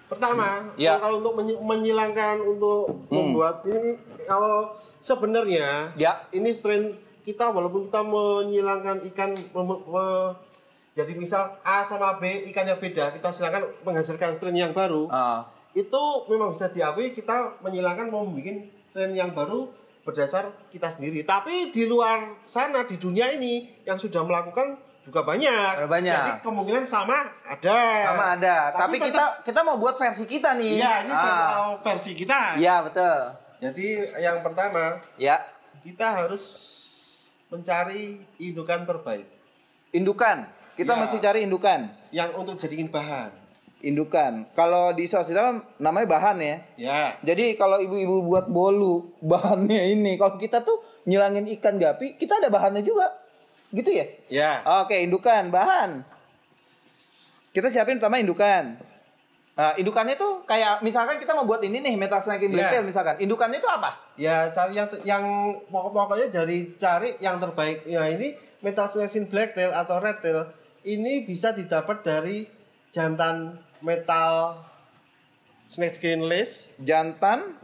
Pertama, 0.10 0.66
Ya. 0.74 0.98
kalau 0.98 1.22
untuk 1.22 1.38
menyi- 1.38 1.60
menyilangkan 1.60 2.42
untuk 2.42 2.90
Hmm. 2.90 3.30
membuat 3.30 3.62
ini 3.64 3.94
kalau 4.26 4.74
sebenarnya 5.00 5.94
Ya. 5.94 6.26
ini 6.32 6.50
strain 6.50 6.98
kita 7.22 7.46
walaupun 7.46 7.86
kita 7.86 8.02
menyilangkan 8.02 9.06
ikan 9.06 9.38
mem- 9.54 9.84
me- 9.86 10.34
jadi 10.92 11.14
misal 11.14 11.54
A 11.62 11.86
sama 11.86 12.18
B 12.18 12.26
ikannya 12.50 12.74
beda, 12.76 13.14
kita 13.14 13.30
silakan 13.30 13.70
menghasilkan 13.84 14.34
strain 14.34 14.58
yang 14.58 14.74
baru. 14.74 15.06
Ah, 15.10 15.46
Itu 15.70 16.26
memang 16.26 16.50
bisa 16.50 16.66
diakui 16.68 17.14
kita 17.14 17.62
menyilangkan 17.62 18.10
mau 18.10 18.26
membuat 18.26 18.66
strain 18.90 19.14
yang 19.14 19.30
baru 19.30 19.70
berdasar 20.10 20.50
kita 20.74 20.90
sendiri. 20.90 21.22
Tapi 21.22 21.70
di 21.70 21.86
luar 21.86 22.42
sana 22.50 22.82
di 22.84 22.98
dunia 22.98 23.30
ini 23.30 23.70
yang 23.86 24.02
sudah 24.02 24.26
melakukan 24.26 24.74
juga 25.06 25.22
banyak. 25.22 25.86
Ada 25.86 25.88
banyak. 25.88 26.18
Jadi 26.18 26.32
kemungkinan 26.42 26.86
sama 26.90 27.30
ada. 27.46 27.80
sama 28.10 28.24
ada. 28.34 28.56
Tapi, 28.74 28.98
tetap- 28.98 29.06
kita 29.06 29.24
kita 29.46 29.60
mau 29.62 29.78
buat 29.78 29.96
versi 29.96 30.26
kita 30.26 30.58
nih. 30.58 30.82
Iya, 30.82 30.94
ini 31.06 31.12
ah. 31.14 31.78
versi 31.86 32.12
kita. 32.18 32.58
Iya, 32.58 32.76
betul. 32.86 33.18
Jadi 33.60 33.88
yang 34.18 34.42
pertama 34.42 34.98
Ya. 35.16 35.46
kita 35.86 36.10
harus 36.10 36.44
mencari 37.50 38.22
indukan 38.38 38.86
terbaik 38.86 39.26
Indukan. 39.90 40.46
Kita 40.78 40.94
Ya. 40.96 41.00
mesti 41.02 41.18
cari 41.18 41.44
indukan. 41.44 41.90
yang 42.10 42.34
untuk 42.38 42.58
jadiin 42.58 42.90
bahan. 42.90 43.30
Indukan. 43.80 44.44
Kalau 44.60 44.92
di 44.92 45.08
sosial 45.08 45.64
namanya 45.80 46.08
bahan 46.08 46.38
ya. 46.44 46.56
Ya. 46.76 47.02
Jadi 47.24 47.56
kalau 47.56 47.80
ibu-ibu 47.80 48.28
buat 48.28 48.52
bolu, 48.52 49.16
bahannya 49.24 49.96
ini. 49.96 50.20
Kalau 50.20 50.36
kita 50.36 50.68
tuh 50.68 50.84
nyilangin 51.08 51.48
ikan 51.60 51.80
gapi, 51.80 52.20
kita 52.20 52.44
ada 52.44 52.52
bahannya 52.52 52.84
juga. 52.84 53.08
Gitu 53.72 53.88
ya? 53.88 54.06
Ya. 54.28 54.52
Oke, 54.84 55.00
indukan, 55.00 55.48
bahan. 55.48 56.04
Kita 57.56 57.72
siapin 57.72 58.04
pertama 58.04 58.20
indukan. 58.20 58.78
Nah, 59.60 59.76
indukannya 59.76 60.16
tuh 60.16 60.48
kayak 60.48 60.80
misalkan 60.80 61.20
kita 61.20 61.36
mau 61.36 61.44
buat 61.44 61.60
ini 61.60 61.84
nih 61.84 62.00
metal 62.00 62.24
snake 62.24 62.48
Ya. 62.48 62.52
blacktail 62.52 62.84
misalkan. 62.84 63.16
Indukannya 63.20 63.60
itu 63.60 63.68
apa? 63.68 63.92
Ya 64.16 64.48
cari 64.56 64.72
yang 64.76 64.88
yang 65.04 65.24
pokok 65.68 65.92
pokoknya 65.92 66.28
dari 66.32 66.76
cari 66.80 67.20
yang 67.20 67.44
terbaik. 67.44 67.84
Ya 67.84 68.08
ini 68.08 68.40
metal 68.64 68.88
blacktail 69.28 69.76
atau 69.76 70.00
redtail 70.00 70.48
ini 70.88 71.28
bisa 71.28 71.52
didapat 71.52 72.08
dari 72.08 72.48
jantan 72.88 73.60
metal 73.80 74.60
snakeskin 75.66 76.26
lace. 76.26 76.74
Jantan, 76.80 77.56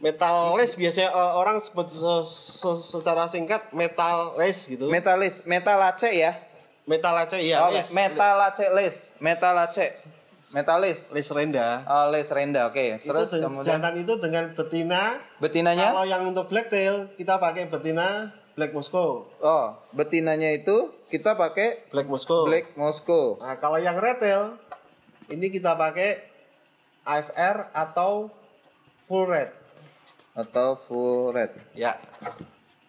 Metal 0.00 0.56
lace 0.56 0.80
biasanya 0.80 1.12
eh, 1.12 1.32
orang 1.36 1.60
sebut 1.60 1.84
se- 1.84 2.24
se- 2.24 2.84
secara 2.88 3.28
singkat 3.28 3.68
metal 3.76 4.32
lace 4.34 4.64
gitu. 4.64 4.88
metalis, 4.88 5.44
metalace 5.44 6.08
ya. 6.08 6.32
metal 6.88 7.12
aja 7.14 7.36
iya. 7.36 7.60
Oke, 7.68 7.78
lace. 7.84 7.92
metalace 7.92 8.66
lace, 8.72 9.00
metalace. 9.20 9.86
Metalis. 10.50 11.06
lace 11.12 11.30
renda. 11.30 11.84
Oh, 11.86 12.10
lace 12.10 12.32
renda, 12.32 12.66
oke. 12.66 13.04
Terus 13.04 13.28
itu 13.30 13.44
kemudian 13.44 13.78
jantan 13.78 13.94
itu 13.94 14.18
dengan 14.18 14.50
betina. 14.56 15.20
betinanya? 15.38 15.94
Kalau 15.94 16.02
yang 16.08 16.26
untuk 16.26 16.50
blacktail 16.50 17.06
kita 17.14 17.38
pakai 17.38 17.70
betina 17.70 18.34
black 18.58 18.72
Moscow. 18.74 19.30
Oh, 19.38 19.78
betinanya 19.92 20.50
itu 20.50 20.90
kita 21.06 21.38
pakai 21.38 21.86
Black 21.92 22.08
Moscow. 22.10 22.48
Black 22.48 22.74
Moscow. 22.74 23.38
Nah, 23.38 23.54
kalau 23.56 23.78
yang 23.78 23.94
retail 24.00 24.58
ini 25.30 25.46
kita 25.48 25.74
pakai 25.74 26.18
AFR 27.02 27.70
atau 27.72 28.28
full 29.06 29.26
red. 29.26 29.50
atau 30.30 30.78
full 30.78 31.34
red. 31.34 31.50
Ya. 31.72 31.98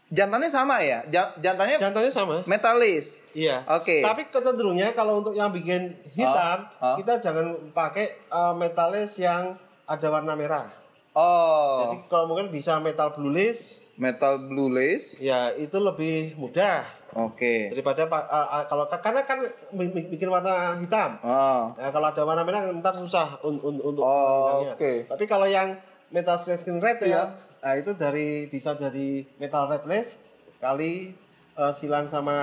Jantannya 0.07 0.45
sama 0.45 0.77
ya? 0.79 1.01
Ja- 1.07 1.33
jantannya 1.35 1.79
Jantannya 1.79 2.11
sama. 2.11 2.45
metalis. 2.45 3.17
Iya. 3.31 3.65
Oke. 3.65 3.99
Tapi 3.99 4.27
kecenderungnya 4.27 4.91
kalau 4.91 5.19
untuk 5.19 5.33
yang 5.33 5.49
bikin 5.49 5.89
hitam, 6.11 6.67
Ah, 6.77 6.93
ah. 6.93 6.95
kita 6.95 7.17
jangan 7.17 7.55
pakai 7.71 8.13
eh, 8.13 8.53
metalis 8.53 9.17
yang 9.17 9.57
ada 9.83 10.07
warna 10.07 10.35
merah. 10.35 10.69
Oh, 11.13 11.91
Jadi 11.91 12.07
kalau 12.07 12.25
mungkin 12.25 12.47
bisa 12.47 12.79
metal 12.79 13.11
blue 13.11 13.27
lace, 13.29 13.83
metal 13.95 14.39
blue 14.41 14.67
lace. 14.67 15.19
ya 15.19 15.51
itu 15.51 15.75
lebih 15.75 16.33
mudah 16.35 16.87
Oke. 17.13 17.67
daripada 17.67 18.07
pa- 18.07 18.23
eh, 18.23 18.47
eh, 18.53 18.65
kalau 18.65 18.87
karena 18.87 19.21
kan 19.21 19.43
bi- 19.69 19.91
bi- 19.91 20.07
bikin 20.09 20.31
warna 20.31 20.79
hitam. 20.79 21.19
Oh, 21.19 21.75
Nah, 21.75 21.89
kalau 21.89 22.07
ada 22.07 22.23
warna 22.23 22.41
merah 22.41 22.63
ntar 22.73 22.95
susah 22.95 23.43
un- 23.43 23.59
un- 23.59 23.83
untuk 23.83 23.99
Oh, 23.99 24.63
oke. 24.65 25.03
Tapi 25.05 25.23
kalau 25.25 25.43
yang 25.45 25.75
metal 26.07 26.39
skin 26.39 26.79
red 26.79 26.97
Iya. 26.97 27.11
ya, 27.11 27.23
nah 27.59 27.73
itu 27.75 27.91
dari 27.91 28.47
bisa 28.47 28.71
dari 28.73 29.27
metal 29.35 29.67
red 29.67 29.83
lace 29.83 30.15
kali 30.57 31.11
eh, 31.51 31.73
silang 31.75 32.07
sama 32.07 32.33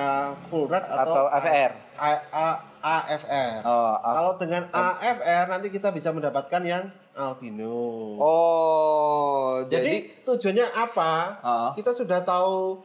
full 0.46 0.68
red 0.68 0.84
Atau 0.84 1.24
atau, 1.24 1.32
AFR. 1.32 1.72
A- 1.96 2.24
A- 2.28 2.60
AFR. 2.78 3.64
oh, 3.64 3.96
A- 3.96 4.14
Kalau 4.14 4.32
dengan 4.36 4.68
AFR 4.68 5.48
nanti 5.48 5.72
kita 5.72 5.88
bisa 5.88 6.12
mendapatkan 6.12 6.60
yang 6.62 6.84
albino. 7.18 7.74
oh. 8.16 9.66
Jadi, 9.66 9.74
Jadi, 9.74 10.22
tujuannya 10.22 10.66
apa? 10.70 11.12
Ah. 11.42 11.70
Kita 11.74 11.90
sudah 11.90 12.22
tahu 12.22 12.78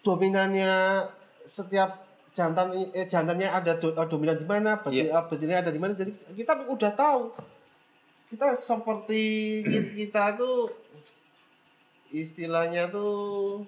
dominannya 0.00 1.02
setiap 1.42 2.06
jantan 2.30 2.70
eh, 2.94 3.04
jantannya 3.04 3.50
ada 3.50 3.74
do- 3.74 3.90
eh, 3.92 4.06
dominan 4.06 4.38
di 4.38 4.46
mana, 4.46 4.78
beti, 4.78 5.02
Iya. 5.02 5.18
eh, 5.18 5.24
betinanya 5.26 5.60
ada 5.66 5.72
di 5.74 5.80
mana. 5.82 5.92
Jadi 5.92 6.14
kita 6.32 6.52
udah 6.64 6.92
tahu. 6.94 7.22
Kita 8.30 8.54
seperti 8.54 9.22
kita, 9.98 10.38
tuh 10.38 10.70
istilahnya 12.10 12.86
tuh 12.86 13.66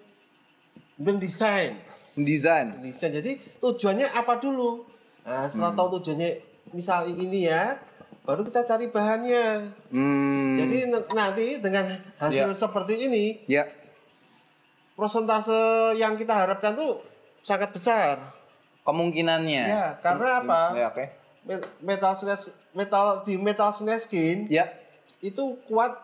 mendesain, 0.95 1.75
desain. 2.15 2.71
mendesain. 2.71 3.11
Jadi 3.11 3.43
tujuannya 3.59 4.07
apa 4.07 4.39
dulu? 4.39 4.87
Nah, 5.23 5.51
setelah 5.51 5.75
Hmm. 5.75 5.79
tahu 5.79 5.89
tujuannya 5.99 6.31
misal 6.71 7.07
ini 7.07 7.51
ya, 7.51 7.75
baru 8.23 8.43
kita 8.43 8.63
cari 8.63 8.87
bahannya. 8.89 9.71
Hmm. 9.91 10.55
Jadi 10.55 10.79
nanti 11.11 11.47
dengan 11.59 11.91
hasil 12.17 12.49
Ya. 12.49 12.57
seperti 12.57 13.07
ini, 13.07 13.43
ya. 13.47 13.67
prosentase 14.93 15.57
yang 15.97 16.15
kita 16.15 16.31
harapkan 16.31 16.77
tuh 16.77 17.01
sangat 17.41 17.73
besar. 17.73 18.19
Kemungkinannya. 18.83 19.65
Ya, 19.65 19.87
karena 19.99 20.43
apa? 20.43 20.61
Ya, 20.75 20.87
oke. 20.91 21.05
Me- 21.43 21.67
Metal 21.81 22.15
snatch, 22.15 22.51
metal 22.71 23.23
di 23.23 23.35
metal 23.35 23.75
skin 23.99 24.47
Ya. 24.47 24.71
itu 25.19 25.59
kuat 25.67 25.99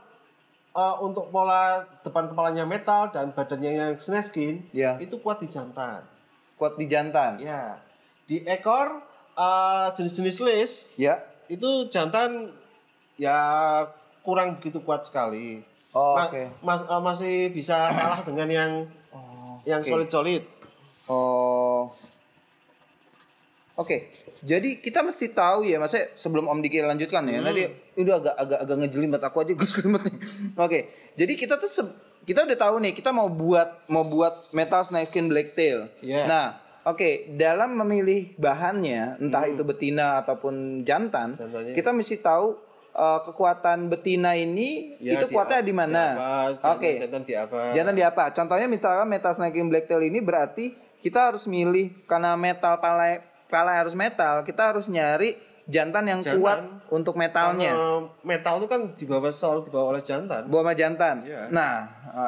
uh, 0.75 0.99
untuk 0.99 1.31
pola 1.31 1.83
depan 2.03 2.27
kepalanya 2.27 2.67
metal 2.67 3.11
dan 3.11 3.31
badannya 3.31 3.71
yang 3.71 3.93
skin 3.99 4.67
Ya. 4.71 4.99
itu 4.99 5.19
kuat 5.19 5.39
di 5.39 5.47
jantan. 5.47 6.03
Kuat 6.55 6.75
di 6.75 6.87
jantan. 6.87 7.39
Ya, 7.39 7.79
di 8.27 8.43
ekor 8.43 8.99
uh, 9.35 9.91
jenis-jenis 9.95 10.39
lace 10.43 10.77
Ya. 10.99 11.23
Itu 11.49 11.89
jantan 11.89 12.53
ya 13.17 13.37
kurang 14.23 14.61
begitu 14.61 14.79
kuat 14.81 15.05
sekali. 15.05 15.65
Oh, 15.91 16.15
Ma- 16.15 16.29
oke. 16.29 16.43
mas- 16.61 16.85
uh, 16.87 17.01
masih 17.01 17.49
bisa 17.51 17.89
kalah 17.97 18.23
dengan 18.23 18.49
yang 18.49 18.73
Oh, 19.09 19.57
yang 19.65 19.81
solid-solid. 19.81 20.45
Oh. 21.09 21.89
Oke, 23.79 24.11
jadi 24.43 24.83
kita 24.83 25.07
mesti 25.07 25.31
tahu 25.31 25.63
ya, 25.63 25.79
maksudnya 25.79 26.11
sebelum 26.19 26.51
Om 26.51 26.59
Diki 26.59 26.83
lanjutkan 26.83 27.23
ya, 27.31 27.39
tadi 27.39 27.63
udah 27.95 28.15
agak 28.19 28.35
agak 28.35 28.59
agak 28.67 28.77
ngejelimet 28.83 29.23
aku 29.23 29.37
aja 29.39 29.53
gue 29.59 29.69
jelimet 29.71 30.03
nih. 30.03 30.17
Oke, 30.59 30.79
jadi 31.15 31.33
kita 31.39 31.55
tuh 31.63 31.71
kita 32.27 32.43
udah 32.43 32.59
tahu 32.59 32.83
nih 32.83 32.93
kita 32.93 33.15
mau 33.15 33.31
buat 33.31 33.87
mau 33.87 34.03
buat 34.03 34.51
metal 34.51 34.83
snakeskin 34.83 35.31
blacktail. 35.31 35.87
Iya. 36.03 36.27
Nah, 36.27 36.47
oke, 36.83 37.11
dalam 37.35 37.75
memilih 37.75 38.35
bahannya, 38.35 39.19
entah 39.19 39.45
itu 39.45 39.63
betina 39.63 40.19
ataupun 40.19 40.83
jantan, 40.83 41.33
Jantannya. 41.33 41.73
kita 41.73 41.91
mesti 41.91 42.19
tahu 42.19 42.55
eh, 42.91 43.21
kekuatan 43.23 43.87
betina 43.87 44.35
ini 44.35 44.99
Ya, 44.99 45.15
itu 45.15 45.27
di 45.27 45.33
kuatnya 45.33 45.61
di 45.61 45.71
mana? 45.71 46.05
jantan- 46.53 46.75
Oke. 46.75 46.91
jantan 46.99 47.23
di 47.23 47.35
apa? 47.35 47.61
Jantan 47.71 47.95
di 47.95 48.03
apa? 48.03 48.25
Contohnya 48.33 48.67
misalkan 48.67 49.07
metal 49.07 49.33
snaking 49.33 49.67
blacktail 49.67 50.01
ini 50.01 50.19
berarti 50.19 50.75
kita 50.99 51.31
harus 51.31 51.47
milih 51.47 51.95
karena 52.05 52.35
metal 52.35 52.75
pala 52.77 53.23
pala 53.47 53.73
harus 53.73 53.95
metal, 53.95 54.43
kita 54.43 54.75
harus 54.75 54.87
nyari 54.87 55.39
jantan 55.65 56.05
yang 56.05 56.21
Jantan. 56.21 56.37
kuat 56.37 56.59
untuk 56.89 57.15
metalnya. 57.15 57.71
Metal 58.21 58.57
itu 58.57 58.67
kan 58.67 58.81
dibawa 58.93 59.29
selalu 59.29 59.61
dibawa 59.63 59.85
oleh 59.93 60.03
jantan. 60.03 60.43
Sama 60.45 60.73
jantan. 60.73 61.17
Iya. 61.23 61.43
Nah, 61.49 61.75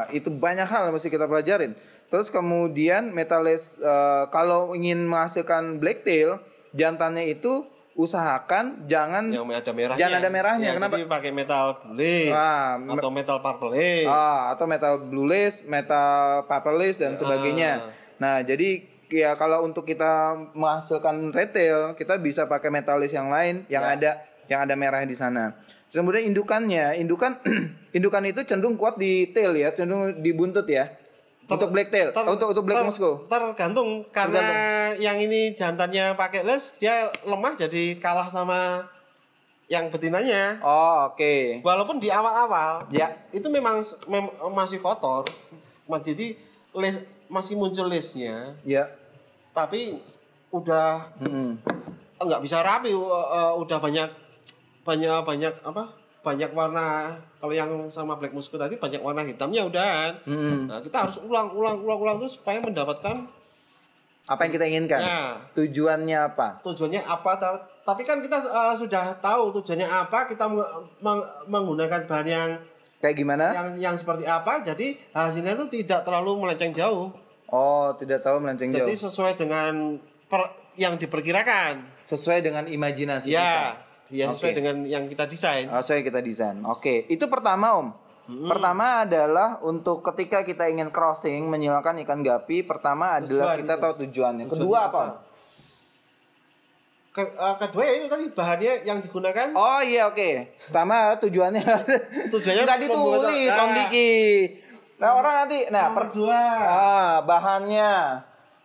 eh, 0.06 0.16
itu 0.16 0.28
banyak 0.30 0.64
hal 0.64 0.86
yang 0.86 0.94
mesti 0.94 1.08
kita 1.08 1.24
pelajarin. 1.24 1.72
Terus 2.10 2.28
kemudian 2.28 3.10
metalis 3.10 3.78
eh, 3.78 4.24
kalau 4.28 4.74
ingin 4.74 5.06
menghasilkan 5.06 5.78
blacktail, 5.78 6.42
jantannya 6.72 7.30
itu 7.30 7.62
usahakan 7.94 8.86
jangan 8.86 9.28
Yang 9.28 9.46
ada 9.52 9.72
merahnya. 9.72 9.98
Jangan 9.98 10.18
ada 10.18 10.30
merahnya, 10.30 10.66
Ya, 10.66 10.74
kenapa? 10.74 10.94
Jadi 10.96 11.06
pakai 11.06 11.30
metal 11.30 11.64
blue 11.84 12.30
Ah, 12.30 12.74
me- 12.76 12.94
atau 12.94 13.10
metal 13.10 13.38
purple 13.38 13.70
lace. 13.70 14.06
ah, 14.06 14.50
atau 14.50 14.64
metal 14.64 14.94
blue 15.00 15.26
lace, 15.26 15.62
metal 15.64 16.42
paper 16.44 16.74
lace 16.74 16.98
dan 16.98 17.14
sebagainya. 17.14 17.72
Nah, 18.16 18.42
jadi 18.42 18.82
ya 19.06 19.34
kalau 19.34 19.62
untuk 19.62 19.84
kita 19.84 20.12
menghasilkan 20.52 21.30
retail, 21.30 21.94
kita 21.94 22.14
bisa 22.16 22.46
pakai 22.46 22.70
metalis 22.70 23.10
yang 23.10 23.26
lain 23.28 23.66
yang 23.66 23.82
ada 23.84 24.18
yang 24.46 24.62
ada 24.62 24.74
merahnya 24.74 25.06
di 25.06 25.14
sana. 25.14 25.54
Terus 25.86 26.00
Kemudian 26.00 26.22
indukannya, 26.24 26.94
indukan 26.96 27.38
indukan 27.96 28.22
itu 28.24 28.42
cenderung 28.44 28.74
kuat 28.74 28.94
di 28.96 29.30
tail 29.30 29.50
ya, 29.52 29.70
cenderung 29.70 30.14
di 30.16 30.30
buntut 30.30 30.66
ya. 30.66 30.90
Untuk 31.50 31.68
black 31.70 31.88
tail, 31.90 32.08
Ter- 32.10 32.26
untuk 32.26 32.48
untuk 32.50 32.64
black 32.64 32.78
ter- 32.78 32.86
Moscow. 32.86 33.12
Tergantung 33.26 33.88
karena 34.08 34.42
yang 34.96 35.16
ini 35.16 35.50
jantannya 35.50 36.14
pakai 36.14 36.42
les 36.42 36.74
dia 36.76 37.10
lemah 37.22 37.54
jadi 37.54 37.98
kalah 37.98 38.26
sama 38.26 38.86
yang 39.66 39.86
betinanya. 39.86 40.58
Oh, 40.60 41.06
oke. 41.06 41.62
Walaupun 41.62 41.98
di 41.98 42.10
awal-awal 42.10 42.90
Ya. 42.90 43.14
itu 43.30 43.46
memang 43.46 43.82
mem- 44.06 44.34
masih 44.50 44.78
kotor, 44.78 45.30
Mas, 45.86 46.02
jadi 46.02 46.34
les 46.74 46.98
masih 47.26 47.54
muncul 47.54 47.86
lesnya, 47.86 48.58
Ya. 48.62 48.90
tapi 49.50 50.02
udah 50.50 51.14
Mm-mm. 51.22 51.54
nggak 52.18 52.42
bisa 52.42 52.58
rapi, 52.60 52.90
uh, 52.90 53.06
uh, 53.06 53.52
udah 53.54 53.78
banyak 53.78 54.10
banyak 54.82 55.22
banyak 55.22 55.54
apa? 55.62 55.86
Banyak 56.20 56.50
warna. 56.50 57.12
Kalau 57.34 57.50
yang 57.50 57.68
sama 57.88 58.14
black 58.14 58.30
Moscow 58.30 58.56
tadi 58.56 58.74
banyak 58.74 59.00
warna 59.00 59.22
hitamnya 59.22 59.64
udahan. 59.64 60.12
Mm-mm. 60.24 60.66
Nah, 60.66 60.78
kita 60.78 60.96
harus 61.02 61.16
ulang 61.18 61.48
ulang 61.50 61.80
ulang 61.80 61.98
ulang 61.98 62.16
terus 62.18 62.34
supaya 62.34 62.58
mendapatkan 62.58 63.24
Apa 64.22 64.44
yang 64.44 64.52
kita 64.52 64.66
inginkan? 64.66 65.00
Ya. 65.00 65.32
Tujuannya 65.54 66.18
apa? 66.22 66.60
tujuannya 66.60 67.00
apa 67.00 67.30
ta- 67.34 67.56
tapi 67.82 68.04
kan 68.04 68.20
kita 68.20 68.36
uh, 68.38 68.76
sudah 68.76 69.16
tahu 69.16 69.48
tujuannya 69.50 69.88
apa 69.88 70.28
kita 70.28 70.44
meng- 70.44 70.68
meng- 71.00 71.24
menggunakan 71.46 72.04
bahan 72.04 72.28
yang 72.28 72.50
Kayak 73.00 73.16
gimana? 73.16 73.46
yang 73.50 73.68
yang 73.80 73.96
seperti 73.96 74.28
apa 74.28 74.60
jadi 74.60 74.92
hasilnya 75.10 75.56
itu 75.56 75.66
tidak 75.74 76.04
terlalu 76.04 76.36
melenceng 76.38 76.70
jauh 76.70 77.08
Oh, 77.48 77.90
tidak 77.96 78.20
tahu 78.20 78.38
melenceng 78.38 78.68
jadi 78.68 78.86
jauh. 78.86 79.08
sesuai 79.08 79.34
dengan 79.34 79.96
per- 80.28 80.52
yang 80.76 80.94
diperkirakan 80.94 81.80
Sesuai 82.04 82.44
dengan 82.44 82.68
imajinasi 82.68 83.32
kita. 83.32 83.89
Ya 84.10 84.28
sesuai 84.28 84.50
Oke. 84.50 84.56
dengan 84.56 84.76
yang 84.84 85.06
kita 85.06 85.24
desain 85.24 85.66
Oh, 85.66 85.78
sesuai 85.78 86.02
kita 86.02 86.20
desain. 86.20 86.58
Oke, 86.62 87.06
itu 87.06 87.24
pertama 87.26 87.74
Om. 87.76 87.88
Pertama 88.46 89.02
adalah 89.02 89.58
untuk 89.60 90.02
ketika 90.04 90.42
kita 90.42 90.66
ingin 90.66 90.88
crossing 90.88 91.46
menyilangkan 91.46 91.98
ikan 92.00 92.20
gapi, 92.20 92.62
pertama 92.62 93.16
adalah 93.16 93.26
Tujuan 93.48 93.58
kita 93.58 93.74
itu. 93.74 93.80
tahu 93.80 93.92
tujuannya. 93.96 94.44
Tujuannya 94.44 94.46
Kedua 94.52 94.78
apa? 94.80 94.88
apa? 94.88 95.00
Om? 95.00 95.10
Ke- 97.10 97.34
uh, 97.34 97.56
kedua 97.58 97.82
ya 97.82 97.92
itu 97.96 98.06
tadi 98.06 98.24
bahannya 98.30 98.72
yang 98.84 98.98
digunakan 99.00 99.50
Oh 99.52 99.82
iya 99.82 100.06
oke. 100.06 100.30
Pertama 100.62 101.18
tujuannya 101.18 101.64
Tujuannya 102.30 102.62
nggak 102.62 102.80
ditulis 102.80 103.18
pembuatan- 103.18 103.50
Om 103.56 103.66
Nah. 103.66 103.76
Diki. 103.76 104.12
Nah 104.94 105.10
orang 105.12 105.34
nanti, 105.40 105.58
nah 105.68 105.86
per- 105.90 106.12
dua 106.12 106.38
ah 106.60 107.12
bahannya. 107.20 107.92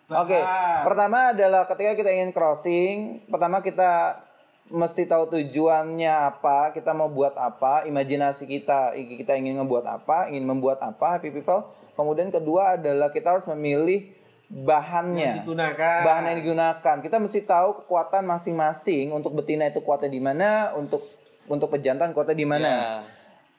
Bahan. 0.05 0.21
Oke. 0.21 0.38
Pertama 0.86 1.34
adalah 1.34 1.65
ketika 1.65 1.91
kita 1.95 2.10
ingin 2.12 2.29
crossing, 2.29 2.95
pertama 3.25 3.65
kita 3.65 4.21
mesti 4.65 5.06
tahu 5.06 5.30
tujuannya 5.30 6.10
apa, 6.10 6.73
kita 6.73 6.89
mau 6.97 7.06
buat 7.06 7.38
apa, 7.38 7.86
imajinasi 7.86 8.49
kita, 8.49 8.97
kita 8.97 9.38
ingin 9.38 9.62
ngebuat 9.62 9.86
apa, 9.86 10.34
ingin 10.34 10.45
membuat 10.49 10.82
apa, 10.82 11.17
happy 11.21 11.30
people. 11.30 11.69
Kemudian 11.93 12.34
kedua 12.34 12.75
adalah 12.75 13.13
kita 13.13 13.38
harus 13.38 13.45
memilih 13.54 14.10
bahannya. 14.49 15.45
digunakan 15.45 16.01
bahan 16.06 16.23
yang 16.34 16.38
digunakan. 16.41 16.95
Kita 17.01 17.17
mesti 17.21 17.45
tahu 17.45 17.86
kekuatan 17.86 18.25
masing-masing 18.25 19.13
untuk 19.13 19.38
betina 19.38 19.69
itu 19.69 19.82
kuatnya 19.86 20.10
di 20.10 20.21
mana, 20.21 20.73
untuk 20.73 21.06
untuk 21.45 21.69
pejantan 21.69 22.13
kuatnya 22.17 22.38
di 22.38 22.47
mana. 22.47 22.69
Ya. 22.69 22.89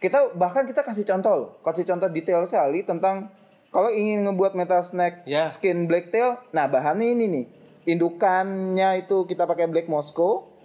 Kita 0.03 0.35
bahkan 0.35 0.67
kita 0.67 0.83
kasih 0.83 1.07
contoh, 1.07 1.35
loh. 1.35 1.51
kasih 1.63 1.87
contoh 1.87 2.11
detail 2.11 2.45
sekali 2.51 2.83
tentang 2.83 3.31
kalau 3.71 3.89
ingin 3.91 4.27
ngebuat 4.27 4.59
metal 4.59 4.83
snack 4.83 5.23
Ya. 5.25 5.49
skin 5.55 5.87
blacktail, 5.87 6.39
nah 6.51 6.67
bahannya 6.67 7.15
ini 7.15 7.25
nih. 7.31 7.47
Indukannya 7.87 9.07
itu 9.07 9.23
kita 9.31 9.47
pakai 9.47 9.71
black 9.71 9.87
Moscow 9.87 10.56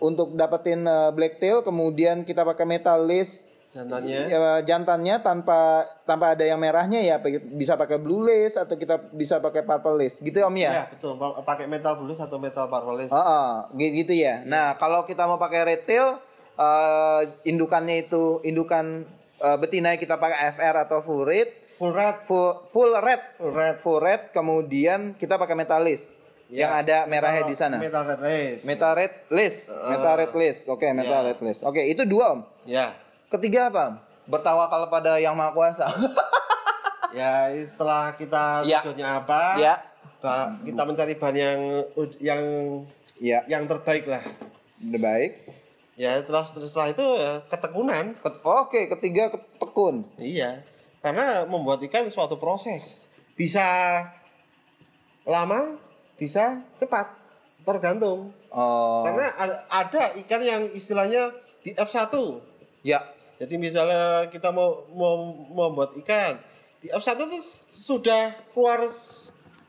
untuk 0.00 0.32
dapetin 0.32 0.82
uh, 0.82 1.08
blacktail, 1.10 1.60
kemudian 1.60 2.24
kita 2.24 2.42
pakai 2.42 2.64
metal 2.64 3.00
lace 3.00 3.38
jantannya. 3.70 4.26
ya, 4.26 4.38
jantannya 4.66 5.22
tanpa 5.22 5.86
tanpa 6.02 6.34
ada 6.34 6.42
yang 6.42 6.58
merahnya 6.58 6.98
ya 6.98 7.22
bisa 7.52 7.78
pakai 7.78 7.96
blue 7.96 8.18
lace 8.20 8.58
atau 8.58 8.74
kita 8.74 8.98
bisa 9.10 9.38
pakai 9.38 9.62
purple 9.62 9.94
lace. 9.94 10.18
Gitu 10.18 10.36
ya 10.36 10.50
om 10.50 10.56
ya? 10.56 10.70
Ya 10.74 10.84
betul. 10.90 11.14
Pa- 11.14 11.38
pakai 11.44 11.70
metal 11.70 11.94
bulus 11.94 12.18
atau 12.18 12.36
metal 12.36 12.66
purple 12.66 12.98
lace. 12.98 13.12
Oh, 13.12 13.20
oh, 13.20 13.50
gi- 13.72 13.94
gitu 13.94 14.10
ya. 14.10 14.42
Nah, 14.42 14.74
kalau 14.74 15.06
kita 15.06 15.22
mau 15.22 15.38
pakai 15.38 15.62
retail, 15.68 16.18
eh, 16.56 17.20
indukannya 17.44 18.04
itu 18.04 18.42
indukan 18.42 19.06
eh, 19.38 19.56
betina 19.56 19.94
kita 19.94 20.18
pakai 20.18 20.50
FR 20.50 20.84
atau 20.84 20.98
full 21.00 21.22
red, 21.22 21.48
full 21.78 21.94
red. 21.94 22.26
Full, 22.26 22.50
full 22.68 22.92
red, 22.98 23.20
full 23.38 23.52
red. 23.52 23.74
Full 23.78 24.00
red. 24.00 24.20
Kemudian 24.30 25.14
kita 25.14 25.38
pakai 25.38 25.54
metalis 25.54 26.18
Ya, 26.50 26.66
yang 26.66 26.72
ada 26.76 27.06
merahnya 27.06 27.46
di 27.46 27.54
sana. 27.54 27.78
metal 27.78 28.02
red 28.02 28.18
lace 28.18 28.66
Metal 28.66 28.92
red 28.92 29.14
list, 29.30 29.70
metal 29.86 30.14
red 30.16 30.32
list. 30.34 30.60
Oke, 30.66 30.90
metal 30.90 31.22
Ya. 31.22 31.28
red 31.28 31.38
list. 31.40 31.60
Oke, 31.62 31.78
itu 31.80 32.02
dua 32.04 32.34
om. 32.34 32.40
ya 32.64 32.90
Ketiga 33.28 33.70
apa? 33.70 33.84
Om? 33.86 33.94
Bertawakal 34.26 34.86
pada 34.88 35.14
yang 35.16 35.32
maha 35.32 35.50
kuasa. 35.50 35.86
ya 37.12 37.46
setelah 37.64 38.10
kita 38.12 38.62
Ya. 38.62 38.82
tujuannya 38.82 39.06
apa 39.16 39.42
ya, 39.56 39.74
kita 40.60 40.82
mencari 40.82 41.14
bahan 41.14 41.36
yang 41.36 41.60
yang 42.20 42.42
ya, 43.16 43.38
yang 43.46 43.66
terbaik 43.66 44.06
lah 44.06 44.22
udah 44.80 45.00
baik. 45.00 45.32
ya 45.94 46.18
setelah 46.18 46.42
setelah 46.42 46.88
itu 46.88 47.04
ya, 47.14 47.32
ketekunan 47.46 48.14
Ket- 48.16 48.42
Oke, 48.42 48.80
ketiga 48.88 49.30
tekun. 49.56 50.02
iya 50.16 50.66
karena 50.98 51.44
membuat 51.44 51.78
ikan 51.82 52.06
suatu 52.06 52.36
proses 52.36 53.06
bisa 53.32 53.62
lama 55.22 55.79
bisa 56.20 56.44
cepat 56.76 57.08
tergantung 57.62 58.28
Oh, 58.46 59.06
karena 59.06 59.30
ada 59.70 60.10
ikan 60.18 60.42
yang 60.42 60.62
istilahnya 60.68 61.30
di 61.60 61.70
F1 61.70 62.10
ya, 62.82 62.98
Jadi 63.38 63.54
misalnya 63.56 64.26
kita 64.26 64.50
mau 64.50 64.84
mau 64.90 65.14
membuat 65.70 65.94
ikan 65.96 66.34
di 66.78 66.90
F1 66.90 67.14
itu 67.22 67.38
sudah 67.72 68.34
keluar 68.50 68.90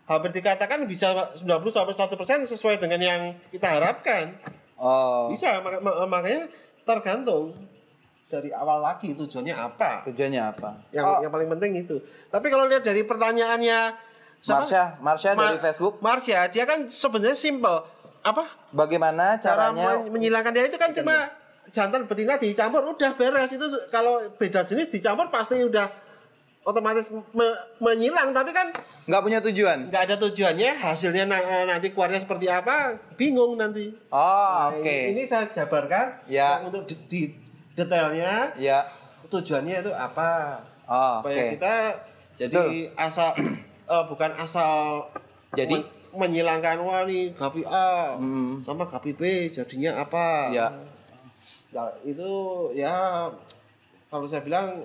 hampir 0.04 0.34
dikatakan 0.34 0.82
bisa 0.84 1.14
90 1.38 1.46
sampai 1.70 1.94
100% 1.94 2.50
sesuai 2.50 2.76
dengan 2.78 3.00
yang 3.00 3.22
kita 3.48 3.70
harapkan. 3.70 4.34
oh. 4.76 5.30
Bisa 5.30 5.62
mak- 5.62 5.80
mak- 5.80 6.10
makanya 6.10 6.50
tergantung 6.82 7.54
dari 8.26 8.50
awal 8.50 8.82
lagi 8.82 9.14
tujuannya 9.14 9.54
apa. 9.54 10.10
Tujuannya 10.10 10.42
apa? 10.42 10.70
Yang 10.90 11.06
Oh, 11.06 11.20
yang 11.22 11.30
paling 11.30 11.50
penting 11.52 11.72
itu. 11.78 12.02
Tapi 12.28 12.48
kalau 12.48 12.66
lihat 12.66 12.82
dari 12.82 13.04
pertanyaannya 13.04 13.80
siapa? 14.41 14.60
Marsha, 14.60 14.84
Marsha 14.99 15.30
Ma- 15.32 15.41
dari 15.47 15.60
Facebook. 15.60 15.93
Marsha, 15.99 16.49
dia 16.49 16.65
kan 16.65 16.86
sebenarnya 16.86 17.38
simple. 17.38 17.77
Apa? 18.21 18.45
Bagaimana 18.69 19.38
cara 19.38 19.69
caranya? 19.69 19.97
men- 19.97 20.12
menyilangkan 20.12 20.51
dia 20.51 20.65
itu 20.65 20.75
kan 20.75 20.91
cuma 20.91 21.30
jantan 21.67 22.04
betina 22.04 22.36
dicampur 22.36 22.84
udah 22.84 23.13
beres 23.15 23.49
itu 23.49 23.63
kalau 23.88 24.19
beda 24.32 24.62
jenis 24.63 24.89
dicampur 24.89 25.30
pasti 25.30 25.58
udah 25.58 25.89
otomatis 26.62 27.10
me- 27.10 27.60
menyilang 27.80 28.30
tapi 28.30 28.51
kan 28.51 28.69
Nggak 29.04 29.21
punya 29.21 29.39
tujuan. 29.41 29.89
nggak 29.89 30.04
ada 30.04 30.15
tujuannya 30.19 30.71
hasilnya 30.75 31.25
na- 31.25 31.41
nanti 31.67 31.89
keluarnya 31.89 32.19
seperti 32.19 32.45
apa 32.45 32.97
bingung 33.15 33.56
nanti 33.56 33.89
Oh, 34.08 34.69
Nah, 34.69 34.69
oke. 34.71 34.86
ini, 34.86 35.17
ini 35.17 35.21
saya 35.23 35.49
jabarkan 35.49 36.21
Ya. 36.27 36.62
untuk 36.62 36.86
di, 36.86 36.93
di- 37.08 37.34
detailnya 37.73 38.54
Ya. 38.56 38.86
tujuannya 39.25 39.82
itu 39.82 39.91
apa 39.91 40.62
Oh, 40.86 41.17
supaya 41.19 41.49
kita 41.49 41.73
jadi 42.36 42.62
asal 42.95 43.34
eh, 43.84 44.04
bukan 44.06 44.32
asal 44.36 45.08
Jadi? 45.52 45.78
men- 45.78 45.89
menyilangkan 46.12 46.76
wah 46.82 47.08
nih 47.08 47.32
gapi 47.32 47.63
A 47.63 48.20
Hmm. 48.20 48.60
sama 48.62 48.84
gapi 48.84 49.12
B 49.12 49.22
jadinya 49.48 49.96
apa 49.98 50.52
Ya. 50.52 50.67
Ya, 51.72 51.88
itu 52.04 52.32
ya 52.74 53.32
kalau 54.08 54.28
saya 54.28 54.44
bilang 54.44 54.84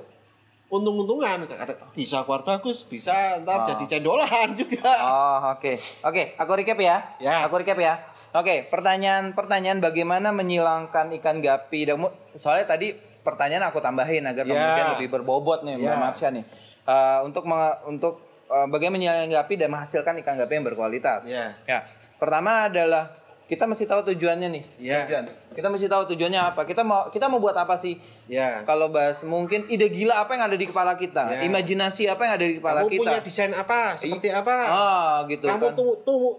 untung-untungan 0.66 1.46
bisa 1.92 2.22
keluar 2.22 2.42
bagus 2.42 2.82
bisa 2.82 3.42
ntar 3.42 3.62
Oh. 3.62 3.66
jadi 3.66 3.98
cendolan 3.98 4.54
juga 4.54 4.87
Oh, 5.02 5.38
oke. 5.52 5.78
Oke, 6.02 6.35
aku 6.35 6.52
recap 6.54 6.78
ya. 6.78 6.96
Ya. 7.18 7.42
Aku 7.42 7.59
recap 7.59 7.78
ya. 7.78 8.02
Oke, 8.30 8.66
pertanyaan-pertanyaan 8.66 9.78
bagaimana 9.78 10.30
menyilangkan 10.30 11.11
ikan 11.18 11.38
gapi 11.38 11.87
soalnya 12.35 12.66
tadi 12.68 12.94
pertanyaan 13.22 13.66
aku 13.66 13.78
tambahin 13.78 14.22
agar 14.22 14.42
Ya. 14.42 14.52
kemudian 14.52 14.87
lebih 14.94 15.09
berbobot 15.11 15.62
nih 15.62 15.74
Mbak 15.76 15.87
Ya. 15.88 15.98
Marsha 15.98 16.28
nih. 16.30 16.44
Eh, 16.87 17.18
untuk 17.22 17.46
untuk 17.85 18.22
eh, 18.46 18.66
bagaimana 18.66 18.96
menyilangkan 18.96 19.30
gapi 19.32 19.54
dan 19.56 19.68
menghasilkan 19.68 20.14
ikan 20.18 20.35
gapi 20.37 20.52
yang 20.52 20.64
berkualitas. 20.64 21.22
Ya. 21.24 21.54
Ya. 21.64 21.85
Pertama 22.16 22.66
adalah 22.66 23.12
kita 23.44 23.62
mesti 23.62 23.85
tahu 23.85 24.02
tujuannya 24.09 24.48
nih. 24.48 24.64
Ya. 24.80 25.04
Tujuan. 25.04 25.24
Kita 25.52 25.66
mesti 25.66 25.87
tahu 25.87 26.02
tujuannya 26.09 26.40
apa. 26.44 26.62
Kita 26.62 26.82
mau 26.82 27.06
kita 27.09 27.26
mau 27.26 27.38
buat 27.38 27.54
apa 27.54 27.74
sih? 27.74 27.94
ya 28.26 28.62
Kalau 28.62 28.88
bahas 28.88 29.22
mungkin 29.22 29.66
ide 29.66 29.87
gila 29.87 30.18
apa 30.18 30.35
yang 30.35 30.44
ada 30.44 30.56
di 30.56 30.64
kepala 30.64 30.94
kita, 30.94 31.30
Ya. 31.30 31.40
imajinasi 31.44 32.06
apa 32.06 32.22
yang 32.22 32.35
ada 32.35 32.42
di 32.44 32.54
kepala 32.56 32.78
kamu 32.80 32.90
kita. 32.90 33.00
punya 33.00 33.18
desain 33.20 33.52
apa 33.52 33.94
seperti 33.94 34.28
apa 34.28 34.56
Ah, 34.66 35.14
gitu 35.26 35.46
kamu 35.46 35.62
kan. 35.64 35.74
tu, 35.74 35.87
tu- 36.02 36.37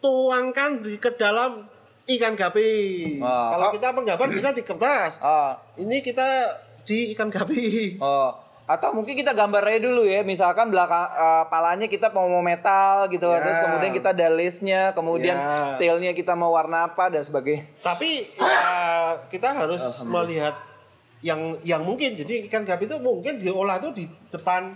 tuangkan 0.00 0.80
di 0.80 0.96
ke 0.96 1.12
dalam 1.12 1.64
ikan 2.06 2.34
gapi 2.34 2.72
Ah, 3.18 3.48
kalau 3.50 3.66
kau- 3.66 3.74
kita 3.74 3.88
menggambar 3.90 4.28
bisa 4.28 4.48
di 4.50 4.60
kertas 4.60 5.16
Ah, 5.18 5.56
ini 5.76 6.00
kita 6.00 6.44
di 6.82 7.12
ikan 7.12 7.28
gapi 7.28 7.96
oh. 7.98 8.36
Atau 8.70 8.94
mungkin 8.94 9.18
kita 9.18 9.34
gambar 9.34 9.66
aja 9.66 9.82
dulu 9.82 10.06
ya, 10.06 10.22
misalkan 10.22 10.70
belakang 10.70 11.10
eh, 11.10 11.44
palanya 11.50 11.90
kita 11.90 12.06
mau 12.08 12.30
mau 12.30 12.38
metal 12.38 13.10
gitu, 13.10 13.26
Ya. 13.26 13.42
terus 13.42 13.58
kemudian 13.58 13.90
kita 13.90 14.14
ada 14.14 14.30
listnya, 14.30 14.94
kemudian 14.94 15.34
Ya. 15.34 15.74
tailnya 15.74 16.14
kita 16.14 16.38
mau 16.38 16.54
warna 16.54 16.86
apa 16.86 17.10
dan 17.10 17.18
sebagainya. 17.20 17.66
tapi 17.82 18.30
ya 18.30 18.62
kita 19.26 19.50
harus 19.50 19.82
melihat 20.06 20.54
yang 21.20 21.58
yang 21.60 21.82
mungkin 21.82 22.14
jadi 22.14 22.46
ikan 22.46 22.62
gapi 22.62 22.86
itu 22.86 22.96
mungkin 22.96 23.36
diolah 23.36 23.76
itu 23.76 23.90
di 23.92 24.04
depan 24.30 24.72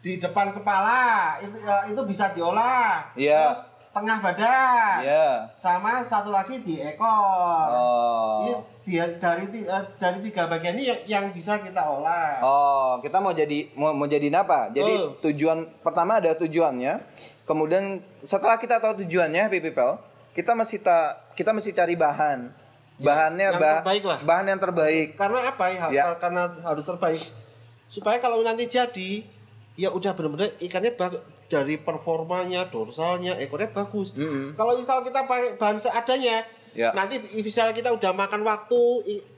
di 0.00 0.16
depan 0.16 0.54
kepala 0.54 1.36
itu 1.36 1.52
ya, 1.60 1.84
itu 1.84 2.00
bisa 2.06 2.30
diolah 2.30 3.10
Iya. 3.12 3.52
terus 3.52 3.62
tengah 3.90 4.22
badan 4.22 5.02
Ya. 5.02 5.50
sama 5.56 5.98
satu 6.00 6.30
lagi 6.30 6.58
di 6.58 6.78
ekor 6.78 7.66
Oh. 7.68 8.38
Ini 8.40 8.52
dia 8.82 9.04
dari 9.12 9.44
eh, 9.60 9.84
dari 9.96 10.18
tiga 10.20 10.46
bagian 10.46 10.74
ini 10.74 10.84
yang, 10.86 11.00
yang 11.04 11.24
bisa 11.30 11.58
kita 11.58 11.82
olah 11.82 12.38
Oh, 12.38 12.90
kita 12.98 13.18
mau 13.18 13.30
jadi 13.30 13.66
mau 13.74 13.90
mau 13.90 14.06
jadi 14.06 14.30
apa? 14.32 14.70
Jadi 14.70 14.92
Betul. 14.94 15.10
tujuan 15.26 15.58
pertama 15.80 16.16
ada 16.16 16.30
tujuannya. 16.32 17.02
Kemudian 17.42 17.84
setelah 18.20 18.56
kita 18.56 18.78
tahu 18.78 19.02
tujuannya 19.02 19.42
Happy 19.42 19.58
People, 19.60 19.98
kita 20.32 20.54
mesti 20.54 20.78
ta, 20.78 21.18
kita 21.34 21.50
mesti 21.50 21.70
cari 21.70 21.98
bahan. 21.98 22.46
Bahannya 22.96 23.44
yang 23.44 23.56
bah- 23.58 23.80
terbaik 23.82 24.04
lah. 24.04 24.18
Bahan 24.22 24.46
yang 24.46 24.60
terbaik. 24.60 25.08
karena 25.16 25.38
apa 25.48 25.64
ya, 25.66 25.84
Ya. 25.90 26.04
karena 26.14 26.42
harus 26.62 26.84
terbaik 26.84 27.22
supaya 27.86 28.22
kalau 28.22 28.38
nanti 28.40 28.64
jadi 28.64 29.26
ya 29.74 29.90
udah 29.90 30.14
benar-benar 30.14 30.54
ikannya 30.58 30.94
dari 31.50 31.74
performanya 31.76 32.64
dorsalnya 32.64 33.34
ekornya 33.36 33.68
bagus 33.68 34.14
Mm-mm. 34.14 34.54
kalau 34.54 34.78
misal 34.78 35.02
kita 35.02 35.26
pakai 35.26 35.58
bahan 35.58 35.76
seadanya 35.76 36.46
Ya. 36.70 36.94
nanti 36.94 37.18
misal 37.36 37.74
kita 37.74 37.90
udah 37.90 38.14
makan 38.14 38.46
waktu 38.46 38.78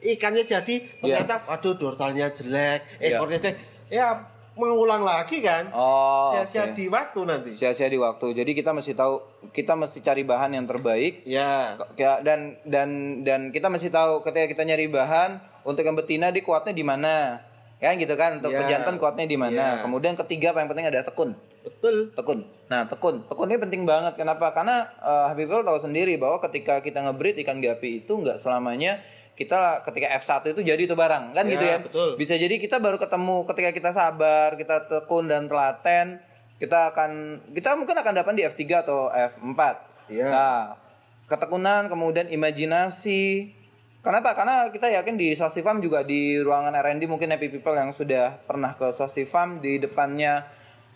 ikannya 0.05 0.45
jadi 0.45 0.85
ternyata 1.01 1.41
aduh 1.49 1.73
dorsalnya 1.73 2.29
jelek 2.29 2.85
Ya. 3.01 3.17
ekornya 3.17 3.41
jelek 3.41 3.57
ya 3.89 4.21
mengulang 4.53 5.01
lagi 5.01 5.41
kan 5.41 5.65
Oh. 5.73 6.37
sia-sia 6.37 6.69
oke. 6.69 6.77
di 6.77 6.85
waktu 6.87 7.21
nanti 7.25 7.51
sia-sia 7.57 7.89
di 7.89 7.97
waktu. 7.97 8.37
Jadi 8.37 8.53
kita 8.53 8.69
mesti 8.71 8.93
tahu 8.93 9.25
kita 9.49 9.73
mesti 9.73 10.05
cari 10.05 10.29
bahan 10.29 10.53
yang 10.53 10.69
terbaik 10.69 11.25
ya 11.25 11.73
Kayak- 11.97 12.21
dan 12.21 12.41
dan 12.63 12.89
dan 13.25 13.41
kita 13.49 13.73
mesti 13.73 13.89
tahu 13.89 14.21
ketika 14.21 14.53
kita 14.53 14.63
nyari 14.63 14.93
bahan 14.93 15.41
untuk 15.65 15.83
yang 15.83 15.97
betina 15.97 16.29
di 16.29 16.45
kuatnya 16.45 16.77
di 16.77 16.85
mana. 16.85 17.41
Ya 17.81 17.97
gitu 17.97 18.13
kan 18.13 18.39
untuk 18.39 18.53
Ya. 18.53 18.61
pejantan 18.61 18.95
kuatnya 18.95 19.25
di 19.25 19.35
mana. 19.35 19.65
Ya. 19.75 19.81
Kemudian 19.81 20.15
ketiga 20.17 20.53
paling 20.53 20.69
penting 20.69 20.85
ada 20.87 21.01
tekun. 21.01 21.33
Betul 21.83 22.15
Tekun. 22.15 22.39
Nah, 22.71 22.87
tekun. 22.87 23.27
Tekun 23.27 23.51
ini 23.51 23.59
penting 23.59 23.83
banget. 23.83 24.15
Kenapa? 24.15 24.55
Karena 24.55 24.87
uh, 25.03 25.27
Habibul 25.27 25.67
tahu 25.67 25.83
sendiri 25.83 26.15
bahwa 26.15 26.39
ketika 26.39 26.79
kita 26.79 27.03
ngebreed 27.03 27.43
ikan 27.43 27.59
gapi 27.59 28.07
itu 28.07 28.15
nggak 28.15 28.39
selamanya 28.39 29.03
kita 29.33 29.83
ketika 29.83 30.13
F1 30.23 30.53
itu 30.53 30.61
jadi 30.63 30.79
itu 30.79 30.95
barang 30.95 31.33
kan 31.33 31.43
Ya, 31.43 31.53
gitu 31.57 31.65
ya. 31.67 31.79
betul. 31.83 32.09
Bisa 32.15 32.39
jadi 32.39 32.55
kita 32.55 32.79
baru 32.79 33.03
ketemu 33.03 33.43
ketika 33.51 33.71
kita 33.75 33.91
sabar, 33.91 34.55
kita 34.55 34.87
tekun 34.87 35.27
dan 35.27 35.51
telaten, 35.51 36.23
kita 36.63 36.95
akan 36.95 37.11
kita 37.51 37.75
mungkin 37.75 37.97
akan 37.99 38.13
dapat 38.15 38.33
di 38.39 38.43
F3 38.47 38.63
atau 38.87 39.11
F4. 39.11 39.61
Iya. 40.07 40.29
Nah, 40.31 40.61
ketekunan 41.27 41.91
kemudian 41.91 42.31
imajinasi. 42.31 43.51
Kenapa? 44.03 44.35
Karena 44.35 44.67
kita 44.69 44.91
yakin 44.91 45.15
di 45.15 45.33
Sosifam 45.33 45.79
juga 45.79 46.03
di 46.03 46.35
ruangan 46.39 46.75
R&D 46.75 47.07
mungkin 47.07 47.31
happy 47.31 47.49
people 47.49 47.75
yang 47.75 47.91
sudah 47.91 48.39
pernah 48.45 48.75
ke 48.75 48.91
Sosifam 48.91 49.59
di 49.59 49.79
depannya 49.79 50.43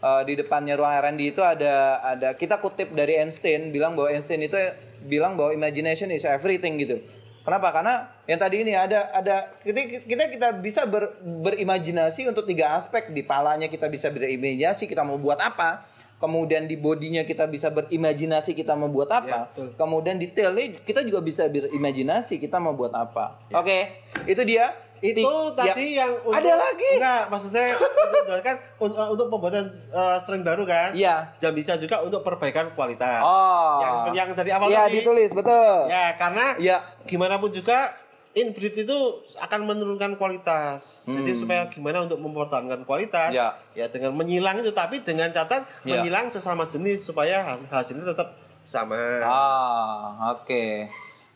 eh, 0.06 0.22
di 0.22 0.38
depannya 0.38 0.78
ruang 0.78 0.94
R&D 1.02 1.34
itu 1.34 1.42
ada 1.42 1.98
ada 2.00 2.28
kita 2.38 2.62
kutip 2.62 2.94
dari 2.94 3.18
Einstein 3.18 3.74
bilang 3.74 3.98
bahwa 3.98 4.14
Einstein 4.14 4.46
itu 4.46 4.54
bilang 5.02 5.34
bahwa 5.34 5.50
imagination 5.50 6.10
is 6.10 6.22
everything 6.22 6.78
gitu. 6.78 7.02
Kenapa? 7.42 7.70
Karena 7.70 8.10
yang 8.26 8.42
tadi 8.42 8.66
ini 8.66 8.74
ada 8.74 9.06
ada 9.14 9.54
kita 9.62 10.02
kita 10.02 10.24
kita 10.34 10.48
bisa 10.58 10.82
ber, 10.82 11.14
berimajinasi 11.22 12.26
untuk 12.26 12.42
tiga 12.42 12.74
aspek 12.74 13.14
di 13.14 13.22
palanya 13.22 13.70
kita 13.70 13.86
bisa 13.86 14.10
berimajinasi 14.10 14.90
kita 14.90 15.06
mau 15.06 15.14
buat 15.14 15.38
apa, 15.38 15.86
kemudian 16.18 16.66
di 16.66 16.74
bodinya 16.74 17.22
kita 17.22 17.46
bisa 17.46 17.70
berimajinasi 17.70 18.50
kita 18.50 18.74
mau 18.74 18.90
buat 18.90 19.06
apa, 19.14 19.30
Ya, 19.30 19.40
betul. 19.46 19.68
kemudian 19.78 20.18
detailnya 20.18 20.82
kita 20.82 21.06
juga 21.06 21.22
bisa 21.22 21.46
berimajinasi 21.46 22.42
kita 22.42 22.58
mau 22.58 22.74
buat 22.74 22.90
apa. 22.90 23.38
Oke, 23.54 23.94
itu 24.26 24.42
dia. 24.42 24.74
Itu 24.98 25.28
tadi 25.52 25.84
ya. 25.92 26.02
yang 26.02 26.12
untuk, 26.20 26.36
Ada 26.36 26.52
lagi? 26.54 26.90
enggak 26.94 27.22
maksud 27.28 27.50
saya 27.50 27.68
untuk 27.74 27.92
menjelaskan 28.16 28.54
untuk, 28.78 28.98
untuk 29.10 29.26
pembuatan 29.28 29.64
eh, 29.88 30.16
string 30.20 30.42
baru 30.42 30.64
kan 30.64 30.90
Iya. 30.92 31.36
dan 31.36 31.52
bisa 31.52 31.74
juga 31.74 32.00
untuk 32.00 32.20
perbaikan 32.20 32.72
kualitas 32.72 33.20
Oh. 33.20 33.80
yang 33.80 33.94
yang 34.14 34.28
dari 34.32 34.50
awal 34.50 34.66
Iya 34.66 34.88
ditulis 34.88 35.30
betul. 35.30 35.76
ya 35.86 36.14
karena 36.14 36.56
Iya. 36.56 36.76
gimana 37.04 37.36
pun 37.36 37.50
juga 37.50 37.92
inbreed 38.32 38.76
itu 38.78 38.98
akan 39.34 39.64
menurunkan 39.64 40.12
kualitas 40.14 41.04
jadi 41.06 41.32
supaya 41.32 41.62
gimana 41.66 42.04
untuk 42.04 42.16
mempertahankan 42.18 42.84
kualitas 42.84 43.32
Hmm. 43.32 43.38
Ya. 43.38 43.48
ya 43.74 43.86
dengan 43.88 44.12
menyilang 44.12 44.60
itu 44.60 44.70
tapi 44.70 45.00
dengan 45.00 45.28
catatan 45.28 45.64
Ya. 45.82 45.96
menyilang 45.96 46.28
sesama 46.28 46.64
jenis 46.64 47.00
supaya 47.02 47.40
hasil 47.42 47.64
hasilnya 47.66 48.04
tetap 48.06 48.32
sama 48.60 48.98
Ah, 49.22 50.32
oke. 50.32 50.84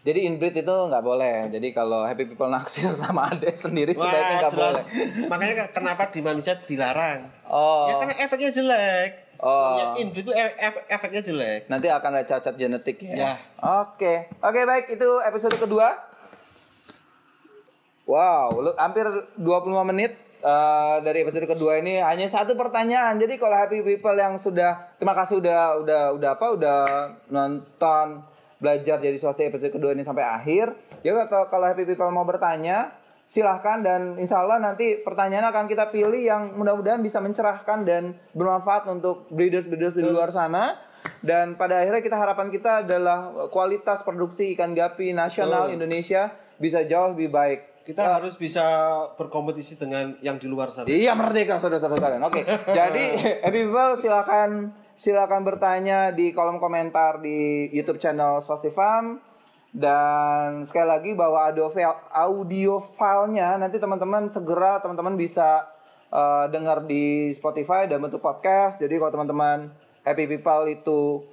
Jadi 0.01 0.25
inbreed 0.25 0.57
itu 0.57 0.77
nggak 0.89 1.05
boleh. 1.05 1.53
Jadi 1.53 1.77
kalau 1.77 2.09
happy 2.09 2.25
people 2.25 2.49
naksir 2.49 2.89
sama 3.01 3.29
adek 3.29 3.53
sendiri 3.53 3.93
sebaiknya 3.93 4.17
Wah, 4.17 4.39
nggak 4.41 4.53
jelas. 4.57 4.57
boleh. 4.57 4.85
Makanya 5.29 5.55
kenapa 5.69 6.09
di 6.09 6.21
manusia 6.25 6.57
dilarang? 6.57 7.29
Oh. 7.45 7.93
Ya 7.93 7.95
karena 8.01 8.15
efeknya 8.17 8.51
jelek. 8.51 9.11
Oh. 9.41 9.97
Inbreed 9.97 10.25
itu 10.25 10.33
e- 10.33 10.57
ef- 10.57 10.85
efeknya 10.89 11.21
jelek. 11.21 11.61
Nanti 11.69 11.93
akan 11.93 12.11
ada 12.17 12.25
cacat 12.25 12.55
genetik 12.57 12.97
ya. 13.05 13.13
Ya. 13.13 13.33
Oke. 13.61 14.29
Oke, 14.41 14.61
baik. 14.65 14.89
Itu 14.93 15.21
episode 15.21 15.61
kedua. 15.61 16.09
Wow, 18.09 18.75
hampir 18.75 19.07
25 19.39 19.39
menit 19.87 20.19
eh, 20.43 20.97
dari 20.99 21.23
episode 21.23 21.47
kedua 21.47 21.79
ini 21.79 22.03
hanya 22.03 22.27
satu 22.27 22.59
pertanyaan. 22.59 23.21
Jadi 23.23 23.39
kalau 23.39 23.55
happy 23.55 23.87
people 23.87 24.17
yang 24.19 24.35
sudah 24.35 24.97
terima 24.99 25.15
kasih 25.15 25.39
udah 25.39 25.79
udah 25.79 26.03
udah 26.19 26.31
apa 26.35 26.47
udah 26.51 26.79
nonton 27.31 28.07
belajar 28.61 29.01
jadi 29.01 29.17
swasta 29.17 29.43
episode 29.43 29.73
kedua 29.73 29.97
ini 29.97 30.05
sampai 30.05 30.23
akhir. 30.23 30.77
Ya 31.01 31.17
kalau 31.27 31.49
kalau 31.49 31.67
happy 31.67 31.89
people 31.89 32.13
mau 32.13 32.29
bertanya 32.29 32.93
silahkan 33.31 33.79
dan 33.81 34.19
insya 34.19 34.43
Allah 34.43 34.59
nanti 34.59 35.01
pertanyaan 35.07 35.55
akan 35.55 35.71
kita 35.71 35.95
pilih 35.95 36.19
yang 36.19 36.51
mudah-mudahan 36.59 36.99
bisa 36.99 37.23
mencerahkan 37.23 37.87
dan 37.87 38.19
bermanfaat 38.35 38.91
untuk 38.91 39.31
breeders-breeders 39.31 39.95
di 39.95 40.03
luar 40.03 40.35
sana 40.35 40.75
dan 41.23 41.55
pada 41.55 41.79
akhirnya 41.79 42.03
kita 42.03 42.19
harapan 42.19 42.51
kita 42.51 42.83
adalah 42.83 43.49
kualitas 43.55 44.03
produksi 44.03 44.51
ikan 44.59 44.75
gapi 44.75 45.15
nasional 45.15 45.71
Betul. 45.71 45.79
Indonesia 45.79 46.35
bisa 46.59 46.83
jauh 46.85 47.15
lebih 47.17 47.31
baik 47.31 47.61
Kita 47.81 48.21
harus 48.21 48.37
bisa 48.37 48.63
berkompetisi 49.17 49.75
dengan 49.75 50.15
yang 50.23 50.37
di 50.39 50.47
luar 50.47 50.71
sana. 50.71 50.87
Iya 50.87 51.17
merdeka 51.17 51.59
saudara-saudara 51.59 51.99
sekalian. 51.99 52.23
Oke. 52.23 52.47
Jadi 52.79 53.19
happy 53.43 53.61
people 53.67 53.93
silakan 53.99 54.71
silakan 55.01 55.49
bertanya 55.49 56.13
di 56.13 56.37
kolom 56.37 56.61
komentar 56.61 57.25
di 57.25 57.73
YouTube 57.73 57.97
channel 57.97 58.45
Sosifam 58.45 59.17
dan 59.73 60.69
sekali 60.69 60.85
lagi 60.93 61.11
bahwa 61.17 61.49
audio 61.49 61.73
file 61.73 61.97
audio 62.13 62.85
filenya 63.01 63.57
nanti 63.57 63.81
teman-teman 63.81 64.29
segera 64.29 64.77
teman-teman 64.85 65.17
bisa 65.17 65.65
eh, 66.13 66.53
dengar 66.53 66.85
di 66.85 67.33
Spotify 67.33 67.89
dan 67.89 68.05
bentuk 68.05 68.21
podcast. 68.21 68.77
Jadi 68.77 69.01
kalau 69.01 69.09
teman-teman 69.09 69.73
happy 70.05 70.37
people 70.37 70.69
itu 70.69 71.25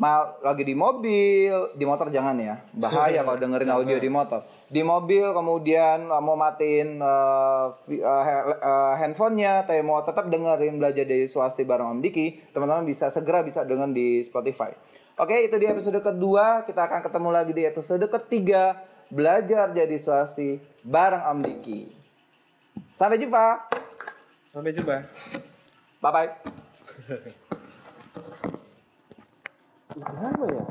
mal 0.00 0.40
lagi 0.40 0.64
di 0.64 0.72
mobil, 0.72 1.76
di 1.76 1.84
motor 1.84 2.08
jangan 2.08 2.40
ya. 2.40 2.56
Bahaya 2.72 3.20
kalau 3.28 3.36
dengerin 3.36 3.68
audio 3.68 4.00
di 4.00 4.08
motor. 4.08 4.40
Di 4.70 4.86
mobil 4.86 5.34
kemudian 5.34 6.06
uh, 6.06 6.22
mau 6.22 6.38
matiin 6.38 7.02
uh, 7.02 7.74
uh, 7.74 8.24
uh, 8.54 8.94
handphonenya, 8.94 9.66
tapi 9.66 9.82
mau 9.82 9.98
tetap 10.06 10.30
dengerin 10.30 10.78
belajar 10.78 11.02
dari 11.02 11.26
swasti 11.26 11.66
bareng 11.66 11.98
Om 11.98 12.00
Diki, 12.00 12.54
teman-teman 12.54 12.86
bisa 12.86 13.10
segera 13.10 13.42
bisa 13.42 13.66
denger 13.66 13.90
di 13.90 14.22
Spotify. 14.22 14.70
Oke, 15.18 15.42
itu 15.42 15.58
di 15.58 15.66
episode 15.66 15.98
kedua. 15.98 16.62
Kita 16.62 16.86
akan 16.86 17.02
ketemu 17.02 17.28
lagi 17.34 17.50
di 17.50 17.66
episode 17.66 18.06
ketiga 18.06 18.78
belajar 19.10 19.74
jadi 19.74 19.98
swasti 19.98 20.62
bareng 20.86 21.26
Om 21.34 21.38
Diki. 21.42 21.80
Sampai 22.94 23.18
jumpa. 23.18 23.66
Sampai 24.46 24.70
jumpa. 24.70 25.02
Bye 25.98 26.12
bye. 26.14 26.30
Berapa 29.98 30.44
ya? 30.46 30.64